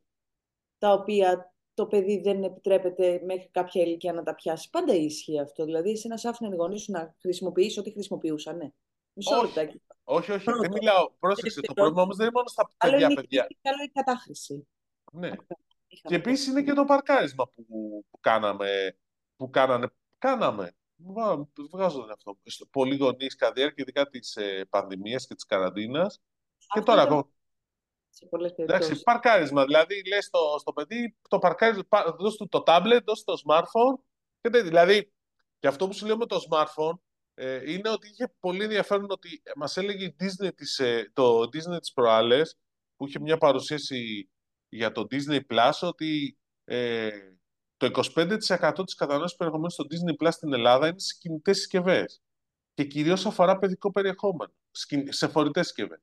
[0.77, 4.69] τα οποία το παιδί δεν επιτρέπεται μέχρι κάποια ηλικία να τα πιάσει.
[4.69, 5.63] Πάντα ισχύει αυτό.
[5.65, 8.57] Δηλαδή, εσύ να σ' άφηνε οι γονείς σου να χρησιμοποιήσει ό,τι χρησιμοποιούσαν.
[8.57, 8.69] Ναι.
[9.13, 9.45] Μισό Όχι.
[9.45, 9.81] λεπτάκι.
[10.03, 10.59] Όχι, όχι, Πρώτο.
[10.59, 11.11] δεν μιλάω.
[11.19, 11.73] Πρόσεξε, το Δεύτερο.
[11.73, 13.43] πρόβλημα όμως δεν είναι μόνο στα Άλλο παιδιά, είναι η παιδιά.
[13.43, 14.67] χρήση και άλλο η κατάχρηση.
[15.11, 15.27] Ναι.
[15.27, 15.47] Είχαμε
[16.07, 17.65] Και επίσης είναι και το παρκάρισμα που,
[18.09, 18.97] που κάναμε,
[19.35, 19.87] που κάνανε,
[20.17, 20.71] κάναμε.
[20.95, 22.37] Βα- Βγάζω τον αυτό.
[22.43, 26.17] Στο- Πολλοί γονείς κατά τη διάρκεια ειδικά της ε, πανδημίας και της καραντίνας.
[26.57, 27.29] Και Αυτό τώρα ήταν ακόμα.
[28.19, 29.03] Σε πολλές Εντάξει, περιπτώσεις.
[29.03, 29.65] παρκάρισμα.
[29.65, 33.41] Δηλαδή, λες στο, στο παιδί, το παρκάρισμα, πα- δώσ' του το tablet, δώσ' του το
[33.47, 34.03] smartphone.
[34.41, 34.67] Και τέτοια.
[34.67, 35.13] Δηλαδή,
[35.59, 36.97] και αυτό που σου λέω με το smartphone
[37.33, 41.79] ε, είναι ότι είχε πολύ ενδιαφέρον ότι μας έλεγε η Disney της, ε, το Disney
[41.79, 42.57] της προάλλες,
[42.95, 44.29] που είχε μια παρουσίαση
[44.69, 47.09] για το Disney Plus, ότι ε,
[47.77, 52.21] το 25% της κατανάλωσης περιεχομένου στο Disney Plus στην Ελλάδα είναι σε κινητές συσκευές.
[52.73, 55.99] Και κυρίως αφορά παιδικό περιεχόμενο, σκη- σε φορητές συσκευές.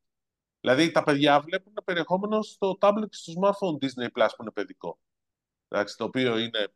[0.61, 4.99] Δηλαδή τα παιδιά βλέπουν περιεχόμενο στο tablet και στο smartphone Disney Plus που είναι παιδικό.
[5.69, 6.69] Εντάξει, το οποίο είναι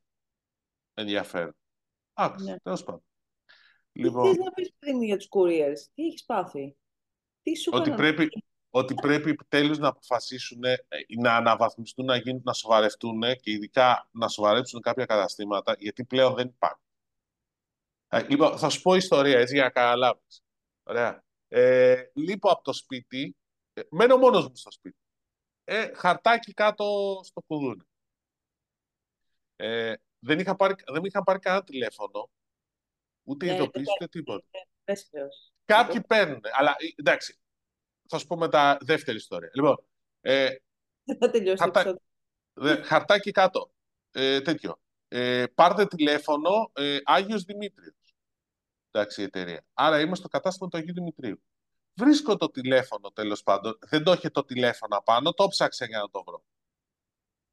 [0.95, 1.57] ενδιαφέρον.
[2.13, 2.59] Άξι, ναι.
[2.59, 3.05] τέλος πάντων.
[3.93, 6.77] Λοιπόν, τι θες να πεις πριν για τους couriers, τι έχεις πάθει,
[7.43, 8.29] τι σου ότι πρέπει,
[8.71, 10.77] ότι πρέπει επιτέλους να αποφασίσουν ε,
[11.19, 16.47] να αναβαθμιστούν, να, γίνουν, να σοβαρευτούν και ειδικά να σοβαρέψουν κάποια καταστήματα, γιατί πλέον δεν
[16.47, 16.85] υπάρχουν.
[18.09, 20.43] Ε, λοιπόν, θα σου πω ιστορία, έτσι, για να καταλάβεις.
[20.83, 21.25] Ωραία.
[21.49, 23.40] Ε, λείπω από το σπίτι, ε,
[23.91, 24.97] μένω μόνος μου στο σπίτι.
[25.65, 27.83] Ε, χαρτάκι κάτω στο κουδούνι.
[29.57, 32.31] Ε, δεν, είχα πάρει, δεν είχα πάρει κανένα τηλέφωνο,
[33.23, 34.47] ούτε ναι, ειδοποίηση, ούτε τίποτα.
[34.83, 35.27] Ναι,
[35.65, 37.39] Κάποιοι παίρνουν, αλλά εντάξει,
[38.09, 39.51] θα σου πω μετά δεύτερη ιστορία.
[39.55, 39.85] Λοιπόν,
[40.21, 40.55] ε,
[41.19, 42.01] θα τελειώσει χαρτά,
[42.83, 43.73] χαρτάκι κάτω,
[44.11, 44.81] ε, τέτοιο.
[45.09, 47.95] Ε, πάρτε τηλέφωνο ε, Άγιος Δημήτριος.
[48.91, 49.65] Εντάξει, η εταιρεία.
[49.73, 51.43] Άρα είμαστε στο κατάστημα του Αγίου Δημητρίου.
[52.01, 53.79] Βρίσκω το τηλέφωνο τέλος πάντων.
[53.81, 56.43] Δεν το είχε το τηλέφωνο απάνω, το ψάξα για να το βρω.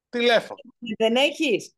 [0.10, 0.60] Τηλέφωνο.
[0.98, 1.76] Δεν έχεις;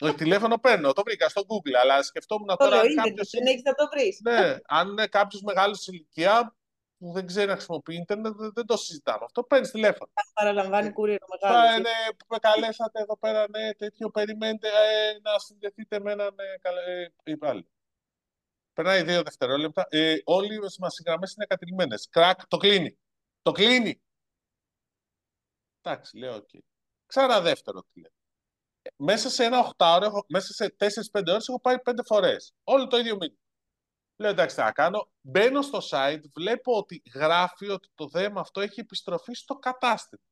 [0.00, 2.76] Όχι, τηλέφωνο παίρνω, το βρήκα στο Google, αλλά σκεφτόμουν το τώρα.
[2.76, 3.30] Κάποιος...
[3.30, 4.20] Δεν έχεις να το βρεις.
[4.22, 6.56] Ναι, αν είναι κάποιος μεγάλος ηλικία
[6.98, 9.24] που δεν ξέρει να χρησιμοποιεί ίντερνετ, δεν το συζητάμε.
[9.24, 10.10] Αυτό παίρνεις τηλέφωνο.
[10.34, 11.70] Παραλαμβάνει κούριο μεγάλος.
[11.70, 16.34] Ναι, ναι, που με καλέσατε εδώ πέρα, ναι, τέτοιο, περιμένετε ε, να συνδεθείτε με έναν
[16.86, 17.68] ε, υπάλληλο.
[18.76, 19.86] Περνάει δύο δευτερόλεπτα.
[19.88, 22.08] Ε, όλοι μας οι γραμμές είναι κατηλημένες.
[22.10, 22.98] Κρακ, το κλείνει.
[23.42, 24.02] Το κλείνει.
[25.82, 26.48] Εντάξει, λέω, OK.
[26.52, 26.58] Okay.
[27.06, 28.20] Ξανά δεύτερο τηλέφωνο.
[28.96, 32.52] Μέσα σε ένα οχτάωρο, μέσα σε τέσσερι-πέντε ώρες έχω πάει πέντε φορές.
[32.64, 33.38] Όλο το ίδιο μήνυμα.
[34.16, 35.10] Λέω εντάξει, θα κάνω.
[35.20, 40.22] Μπαίνω στο site, βλέπω ότι γράφει ότι το δέμα αυτό έχει επιστροφή στο κατάστημα.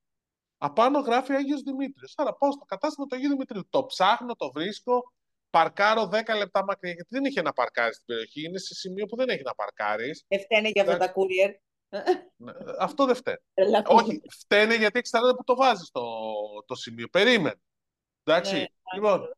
[0.59, 2.15] Απάνω γράφει Άγιος Δημήτριος.
[2.17, 3.69] Άρα πάω στο κατάστημα του Αγίου Δημήτριου.
[3.69, 5.13] Το ψάχνω, το βρίσκω,
[5.55, 8.45] παρκάρω 10 λεπτά μακριά, γιατί δεν είχε να παρκάρει στην περιοχή.
[8.45, 10.25] Είναι σε σημείο που δεν έχει να παρκάρεις.
[10.29, 11.55] Δεν φταίνε για αυτά τα courier.
[12.37, 13.39] Ναι, αυτό δεν φταίνει.
[13.85, 16.03] Όχι, φταίνε γιατί εξαρτάται που το βάζεις το,
[16.67, 17.09] το σημείο.
[17.09, 17.61] Περίμενε.
[18.25, 18.55] Εντάξει.
[18.55, 19.35] Ναι, λοιπόν,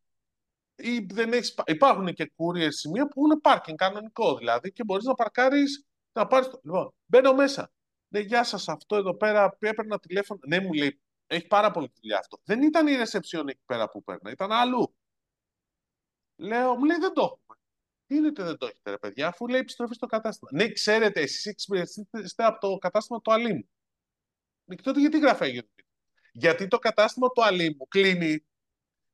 [0.77, 5.15] ή δεν έχεις, υπάρχουν και courier σημεία που είναι parking κανονικό δηλαδή και μπορείς να
[5.15, 5.87] παρκάρεις.
[6.13, 6.61] Να πάρεις το...
[6.63, 7.73] Λοιπόν, μπαίνω μέσα.
[8.09, 10.41] Ναι, γεια σας, αυτό εδώ πέρα έπαιρνα τηλέφωνο.
[10.47, 12.39] Ναι, μου λέει, έχει πάρα πολύ δουλειά αυτό.
[12.45, 14.95] Δεν ήταν η ρεσεψιόν εκεί πέρα που παίρνω, ήταν αλλού.
[16.37, 17.59] Λέω, μου λέει δεν το έχουμε.
[18.07, 20.51] Τι είναι ότι δεν το έχετε, ρε παιδιά, αφού λέει επιστροφή στο κατάστημα.
[20.53, 23.69] Ναι, ξέρετε, εσείς εξυπηρετήσετε από το κατάστημα του Αλήμου.
[24.65, 25.71] Ναι, τότε γιατί γράφει Αγίου
[26.33, 28.47] Γιατί το κατάστημα του Αλήμου κλείνει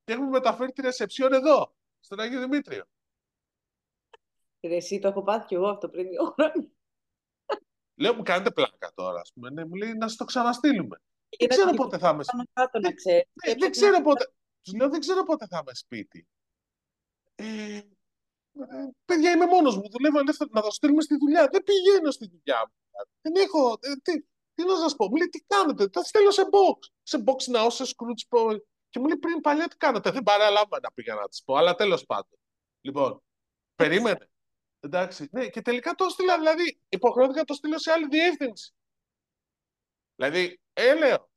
[0.05, 2.85] και έχουμε μεταφέρει τη ρεσεψιόν εδώ, στον Αγίο Δημήτριο.
[4.61, 6.71] Ρε, εσύ το έχω πάθει κι εγώ αυτό πριν δύο χρόνια.
[7.95, 9.51] Λέω, μου κάνετε πλάκα τώρα, ας πούμε.
[9.51, 11.01] Ναι, μου λέει να σας το ξαναστείλουμε.
[11.39, 13.29] Δεν ξέρω πότε θα είμαι σπίτι.
[13.59, 14.33] Δεν ξέρω πότε.
[14.63, 16.27] Τους λέω, δεν ξέρω πότε θα είμαι σπίτι.
[17.43, 19.91] Ε, ε, παιδιά, είμαι μόνος μου.
[19.91, 21.49] Δουλεύω ελεύθερα να το στείλουμε στη δουλειά.
[21.53, 22.75] Δεν πηγαίνω στη δουλειά μου.
[23.21, 23.79] Δεν έχω.
[23.81, 24.23] Ε, τι,
[24.55, 25.09] τι να σας πω.
[25.09, 25.89] Μου λέει, τι κάνετε.
[25.89, 26.91] Τα στέλνω σε box.
[27.03, 28.27] Σε box να όσο σκρούτς
[28.89, 30.11] Και μου λέει πριν παλιά τι κάνετε.
[30.11, 31.55] Δεν παραλάβα να πήγα να τη πω.
[31.57, 32.39] Αλλά τέλος πάντων.
[32.81, 33.23] Λοιπόν,
[33.75, 34.31] περίμενε.
[34.81, 35.29] Εντάξει.
[35.31, 36.39] Ναι, και τελικά το έστειλα.
[36.39, 38.73] Δηλαδή, υποχρεώθηκα να το στείλω σε άλλη διεύθυνση.
[40.15, 41.32] Δηλαδή, έλεος.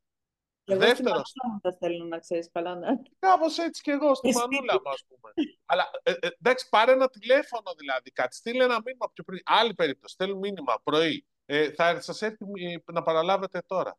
[0.68, 1.34] Εγώ Δεύτερος.
[1.62, 2.76] τα στέλνω να ξέρεις καλά.
[2.76, 2.88] Ναι.
[3.20, 5.34] Κάπως έτσι κι εγώ, στη μανούλα μου, ας πούμε.
[5.66, 8.12] Αλλά ε, ε, εντάξει, πάρε ένα τηλέφωνο δηλαδή.
[8.12, 9.42] Κάτι στείλε ένα μήνυμα πιο πριν.
[9.46, 10.14] Άλλη περίπτωση.
[10.14, 11.26] Στέλνουν μήνυμα πρωί.
[11.46, 12.46] Ε, θα σας έρθει
[12.92, 13.98] να παραλάβετε τώρα.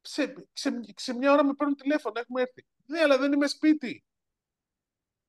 [0.00, 2.66] Σε, σε, σε, μια ώρα με παίρνουν τηλέφωνο, έχουμε έρθει.
[2.86, 4.04] Ναι, αλλά δεν είμαι σπίτι.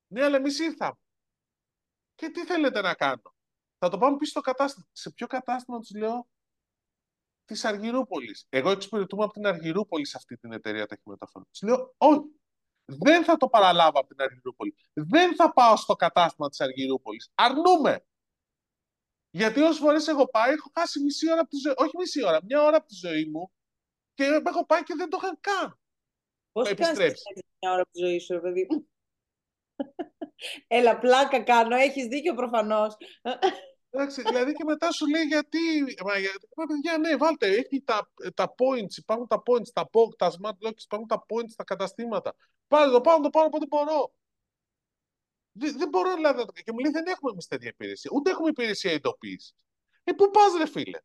[0.06, 0.98] Ναι, αλλά εμείς ήρθαμε.
[2.14, 3.34] Και τι θέλετε να κάνω;
[3.78, 4.86] Θα το πάμε πίσω στο κατάστημα.
[4.92, 6.28] Σε ποιο κατάστημα τους λέω,
[7.44, 8.46] της Αργυρούπολης.
[8.48, 11.48] Εγώ εξυπηρετούμε από την Αργυρούπολη σε αυτή την εταιρεία ταχυμεταφορών.
[11.50, 12.20] Της λέω, Όχι.
[12.86, 14.74] Δεν θα το παραλάβω από την Αργυρούπολη.
[14.92, 17.30] Δεν θα πάω στο κατάστημα της Αργυρούπολης.
[17.34, 18.04] Αρνούμε.
[19.30, 21.74] Γιατί όσε φορές έχω πάει, έχω χάσει μισή ώρα από τη ζωή.
[21.76, 23.52] Όχι μισή ώρα, μια ώρα από τη ζωή μου
[24.14, 25.78] και έχω πάει και δεν το είχα καν.
[26.52, 27.22] Πώς επιστρέψεις.
[27.60, 28.88] Μια ώρα από τη ζωή σου, παιδί μου;
[30.66, 31.76] Έλα, πλάκα κάνω.
[31.76, 32.96] Έχεις δίκιο προφανώς.
[33.96, 35.58] Εντάξει, δηλαδή και μετά σου λέει γιατί.
[36.04, 36.18] Μα,
[36.82, 40.82] για, ναι, βάλτε, έχει τα, τα points, υπάρχουν τα points, τα POG, τα smart locks,
[40.84, 42.34] υπάρχουν τα points στα καταστήματα.
[42.68, 44.12] Πάρε το πάνω, το πάνω, πότε μπορώ.
[45.52, 46.62] Δεν, δεν μπορώ δηλαδή.
[46.62, 48.10] Και μου λέει δεν έχουμε εμείς τέτοια υπηρεσία.
[48.14, 49.54] Ούτε έχουμε υπηρεσία ειδοποίησης.
[50.04, 50.98] Ε, πού πας, ρε φίλε;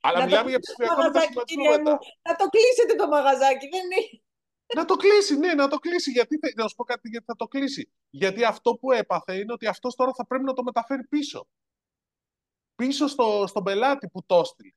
[0.00, 1.76] Αλλά μιλάμε για ψηφιακό μετασχηματισμό
[2.22, 4.20] Να το κλείσετε το μαγαζάκι, δεν είναι.
[4.74, 6.10] Να το κλείσει, ναι, να το κλείσει.
[6.10, 7.92] Γιατί, να σου πω κάτι, γιατί θα το κλείσει.
[8.10, 11.48] Γιατί αυτό που έπαθε είναι ότι αυτός τώρα θα πρέπει να το μεταφέρει πίσω.
[12.74, 14.72] Πίσω στο, στον πελάτη που το έστειλε.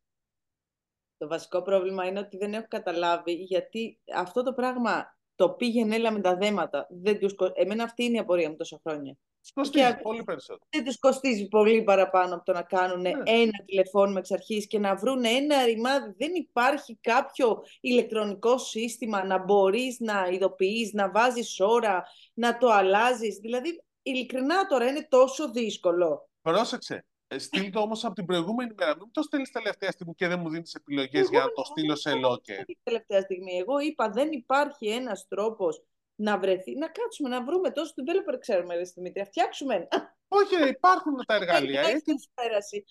[1.18, 6.12] Το βασικό πρόβλημα είναι ότι δεν έχω καταλάβει γιατί αυτό το πράγμα το πήγαινε έλα
[6.12, 6.88] με τα δέματα.
[6.90, 7.36] Δεν τους...
[7.54, 9.18] Εμένα αυτή είναι η απορία μου τόσα χρόνια.
[9.42, 10.68] Τους κοστίζει πολύ περισσότερο.
[10.70, 13.10] Δεν τους κοστίζει πολύ παραπάνω από το να κάνουν Ναι.
[13.26, 16.14] ένα τηλεφώνημα εξ αρχής και να βρουν ένα ρημάδι.
[16.18, 23.38] Δεν υπάρχει κάποιο ηλεκτρονικό σύστημα να μπορείς να ειδοποιείς, να βάζεις ώρα, να το αλλάζεις.
[23.38, 26.30] Δηλαδή, ειλικρινά τώρα είναι τόσο δύσκολο.
[26.42, 27.04] Πρόσεξε.
[27.28, 28.96] Ε, Στείλ το όμως από την προηγούμενη μέρα.
[28.98, 32.12] Μην το στέλνει τελευταία στιγμή και δεν μου δίνεις επιλογές για να το στείλω σε
[32.12, 32.60] locker.
[32.68, 33.58] Όχι τελευταία στιγμή.
[33.58, 35.84] Εγώ είπα δεν υπάρχει ένας τρόπος
[36.20, 39.88] να βρεθεί, να κάτσουμε να βρούμε τόσο developer ξέρουμε, ρε Δημήτρη, να φτιάξουμε.
[40.28, 41.82] Όχι, ρε, υπάρχουν τα εργαλεία.
[41.82, 42.20] Έχει έτοιμα.
[42.34, 42.86] πέραση.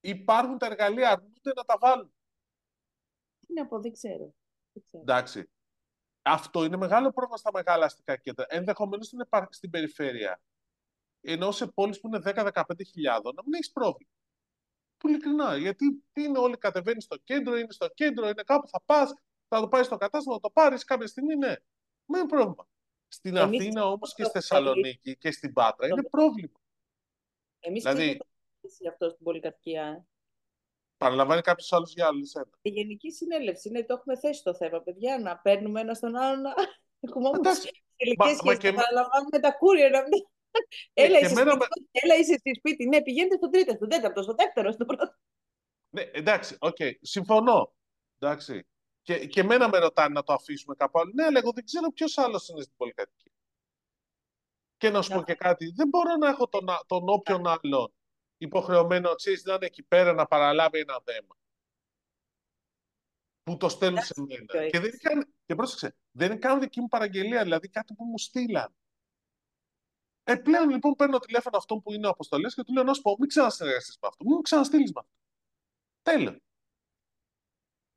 [0.00, 2.14] Υπάρχουν τα εργαλεία, αρνούνται να τα βάλουν.
[3.46, 4.34] Τι να πω, δεν ξέρω.
[4.72, 5.02] Δεν ξέρω.
[5.02, 5.50] Εντάξει.
[6.22, 8.46] Αυτό είναι μεγάλο πρόβλημα στα μεγάλα αστικά κέντρα.
[8.48, 10.40] Ενδεχομένως στην, επα- στην περιφέρεια.
[11.20, 14.10] Ενώ σε πόλεις που είναι 10-15 χιλιάδων, να μην έχεις πρόβλημα.
[14.96, 15.56] Που ειλικρινά.
[15.56, 19.14] Γιατί τι είναι, όλοι κατεβαίνεις στο κέντρο, είναι στο κέντρο, είναι κάπου, θα πας,
[19.48, 21.54] θα το πάει στο κατάστημα, θα το πάρεις κάποια στιγμή, ναι.
[22.12, 22.66] Δεν είναι πρόβλημα.
[23.08, 26.60] Στην Εμείς Αθήνα όμω και το στη Θεσσαλονίκη και στην Πάτρα είναι πρόβλημα.
[27.60, 28.18] Εμείς Δηλαδή- δηλαδή...
[28.78, 29.82] το αυτό στην πολυκατοικία.
[29.86, 30.06] ε.
[30.96, 32.48] Παραλαμβάνει κάποιος άλλος για άλλο εσένα.
[32.62, 36.40] Η Γενική Συνέλευση, ναι, το έχουμε θέσει το θέμα, παιδιά, να παίρνουμε ένα στον άλλο,
[36.40, 36.54] να
[37.00, 40.26] έχουμε όμως Εντάξει, φιλικές μα- μα σχέσεις, και να με- παραλαμβάνουμε τα courier, να μην...
[40.92, 43.88] Ε, Έλα, και είσαι εμένα σπίτι, έλα, είσαι στη σπίτι, ναι, πηγαίνετε στον τρίτο, στον
[43.88, 45.14] τέταρτο, στον δεύτερο, στον πρώτο.
[45.90, 47.72] Ναι, εντάξει, οκ, συμφωνώ.
[48.18, 48.66] Εντάξει.
[49.02, 51.10] Και, και εμένα με ρωτάνε να το αφήσουμε κάπου άλλο.
[51.14, 53.32] Ναι, αλλά εγώ δεν ξέρω ποιος άλλος είναι στην πολυκατοικία.
[54.76, 57.46] Και να σου πω Να- και κάτι, δεν μπορώ να έχω τον, α- τον όποιον
[57.46, 57.94] άλλον
[58.36, 61.36] υποχρεωμένο ξέρεις, να είναι εκεί πέρα να παραλάβει ένα δέμα.
[63.42, 64.44] Που το στέλνουν σε μένα.
[64.44, 67.94] ποιο Και, δεν είναι καν, και πρόσεξε, δεν είναι καν δική μου παραγγελία, δηλαδή κάτι
[67.94, 68.74] που μου στείλαν.
[70.24, 73.16] Ε, πλέον λοιπόν παίρνω τηλέφωνο αυτόν που είναι αποστολές και του λέω να σου πω,
[73.18, 75.12] μην ξανασυνεργαστείς με αυτό, μην μου ξαναστείλεις με αυτό.
[76.02, 76.36] Τέλος.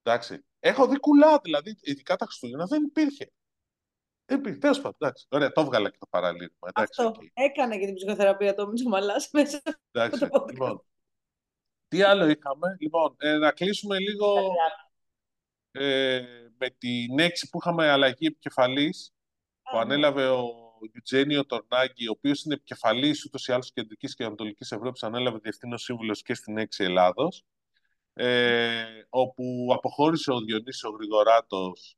[0.02, 0.46] Εντάξει.
[0.68, 3.32] Έχω δει κουλά, δηλαδή, ειδικά τα Χριστούγεννα δεν υπήρχε.
[4.26, 4.58] Δεν υπήρχε.
[4.58, 5.26] Τέλος πάντων, εντάξει.
[5.30, 6.68] Ωραία, το έβγαλα και το παραλήρημα.
[6.76, 7.30] Εντάξει, Αυτό οκ.
[7.34, 9.62] έκανε και την ψυχοθεραπεία το Μητσομαλάς μέσα
[9.92, 10.20] εντάξει.
[10.20, 10.52] το podcast.
[10.52, 10.84] Λοιπόν,
[11.88, 14.38] τι άλλο είχαμε; Λοιπόν, ε, να κλείσουμε λίγο
[15.72, 16.24] ε,
[16.58, 19.14] με την έξι που είχαμε αλλαγή επικεφαλής
[19.62, 19.94] που Α, ναι.
[19.94, 20.54] ανέλαβε ο
[20.92, 25.78] Γιουτζένιο Τορνάγκη, ο οποίος είναι επικεφαλής ούτως ή άλλως Κεντρικής και Ανατολικής Ευρώπης, ανέλαβε διευθύνων
[25.78, 27.46] σύμβουλος και στην έξι Ελλάδος,
[28.18, 31.98] ε, όπου αποχώρησε ο Διονύσης ο Γρηγοράτος.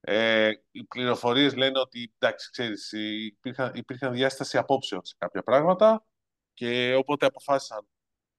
[0.00, 2.92] Ε, οι πληροφορίες λένε ότι, εντάξει, ξέρεις,
[3.26, 6.04] υπήρχαν, υπήρχαν διάσταση απόψεων σε κάποια πράγματα
[6.54, 7.88] και οπότε αποφάσισαν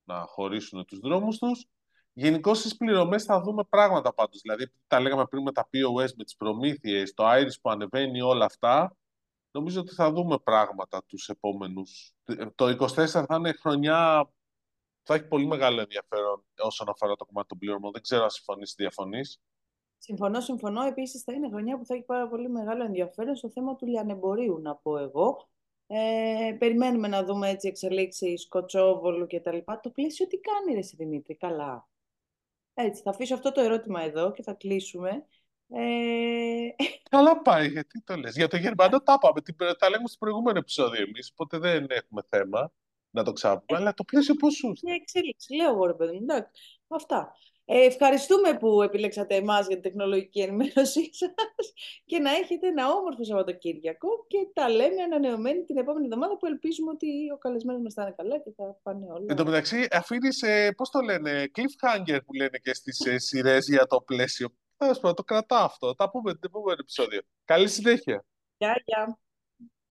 [0.04, 1.66] να χωρίσουν τους δρόμους τους.
[2.14, 4.42] Γενικώς στις πληρωμές θα δούμε πράγματα πάντως.
[4.42, 8.46] Δηλαδή, τα λέγαμε πριν με τα POS, με τις προμήθειες, το Iris που ανεβαίνει, όλα
[8.46, 8.98] αυτά.
[9.52, 12.14] Νομίζω ότι θα δούμε πράγματα τους επόμενους.
[12.56, 14.30] Το 24 θα είναι χρονιά
[15.10, 17.92] θα έχει πολύ μεγάλο ενδιαφέρον όσον αφορά το κομμάτι των πληρωμών.
[17.92, 19.42] Δεν ξέρω αν συμφωνείς ή διαφωνείς.
[19.98, 20.82] Συμφωνώ, συμφωνώ.
[20.82, 24.60] Επίσης, θα είναι χρονιά που θα έχει πάρα πολύ μεγάλο ενδιαφέρον στο θέμα του λιανεμπορίου,
[24.62, 25.50] να πω εγώ.
[25.88, 29.80] Ε, περιμένουμε να δούμε έτσι εξελίξεις Κοτσόβολου και τα λοιπά.
[29.80, 31.88] Το πλαίσιο τι κάνει, ρε εσύ, Δημήτρη, καλά.
[32.74, 35.26] Έτσι, θα αφήσω αυτό το ερώτημα εδώ και θα κλείσουμε.
[35.70, 36.68] Ε,
[37.10, 38.36] Καλά πάει, γιατί το λες.
[38.36, 42.22] Για το Γερμανό τα είπαμε, την- τα λέμε στο προηγούμενο επεισόδιο εμείς, οπότε δεν έχουμε
[42.30, 42.72] θέμα
[43.10, 46.12] να το ξάπουμε, αλλά το πλαίσιο πώς σου ήρθε; μια εξέλιξη, λέω εγώ, ρε παιδί
[46.12, 46.24] μου.
[46.24, 46.52] Εντάξει,
[46.88, 47.34] αυτά.
[47.72, 51.74] Ε, ευχαριστούμε που επιλέξατε εμάς για την τεχνολογική ενημέρωσή σας
[52.06, 56.92] και να έχετε ένα όμορφο Σαββατοκύριακο και τα λέμε ανανεωμένοι την επόμενη εβδομάδα που ελπίζουμε
[56.92, 59.26] ότι ο καλεσμένος μας θα είναι καλά και θα πάνε όλα.
[59.28, 63.68] Εν τω μεταξύ, αφήνεις, ε, πώς το λένε, cliffhanger που λένε και στις ε, σειρές
[63.68, 64.48] για το πλαίσιο.
[64.78, 65.96] Τέλος πάντων, το κρατάω αυτό.
[65.96, 67.22] Τα πούμε την επόμενη επεισόδιο.
[67.46, 68.26] Καλή συνέχεια.
[68.58, 69.20] Γεια, γεια.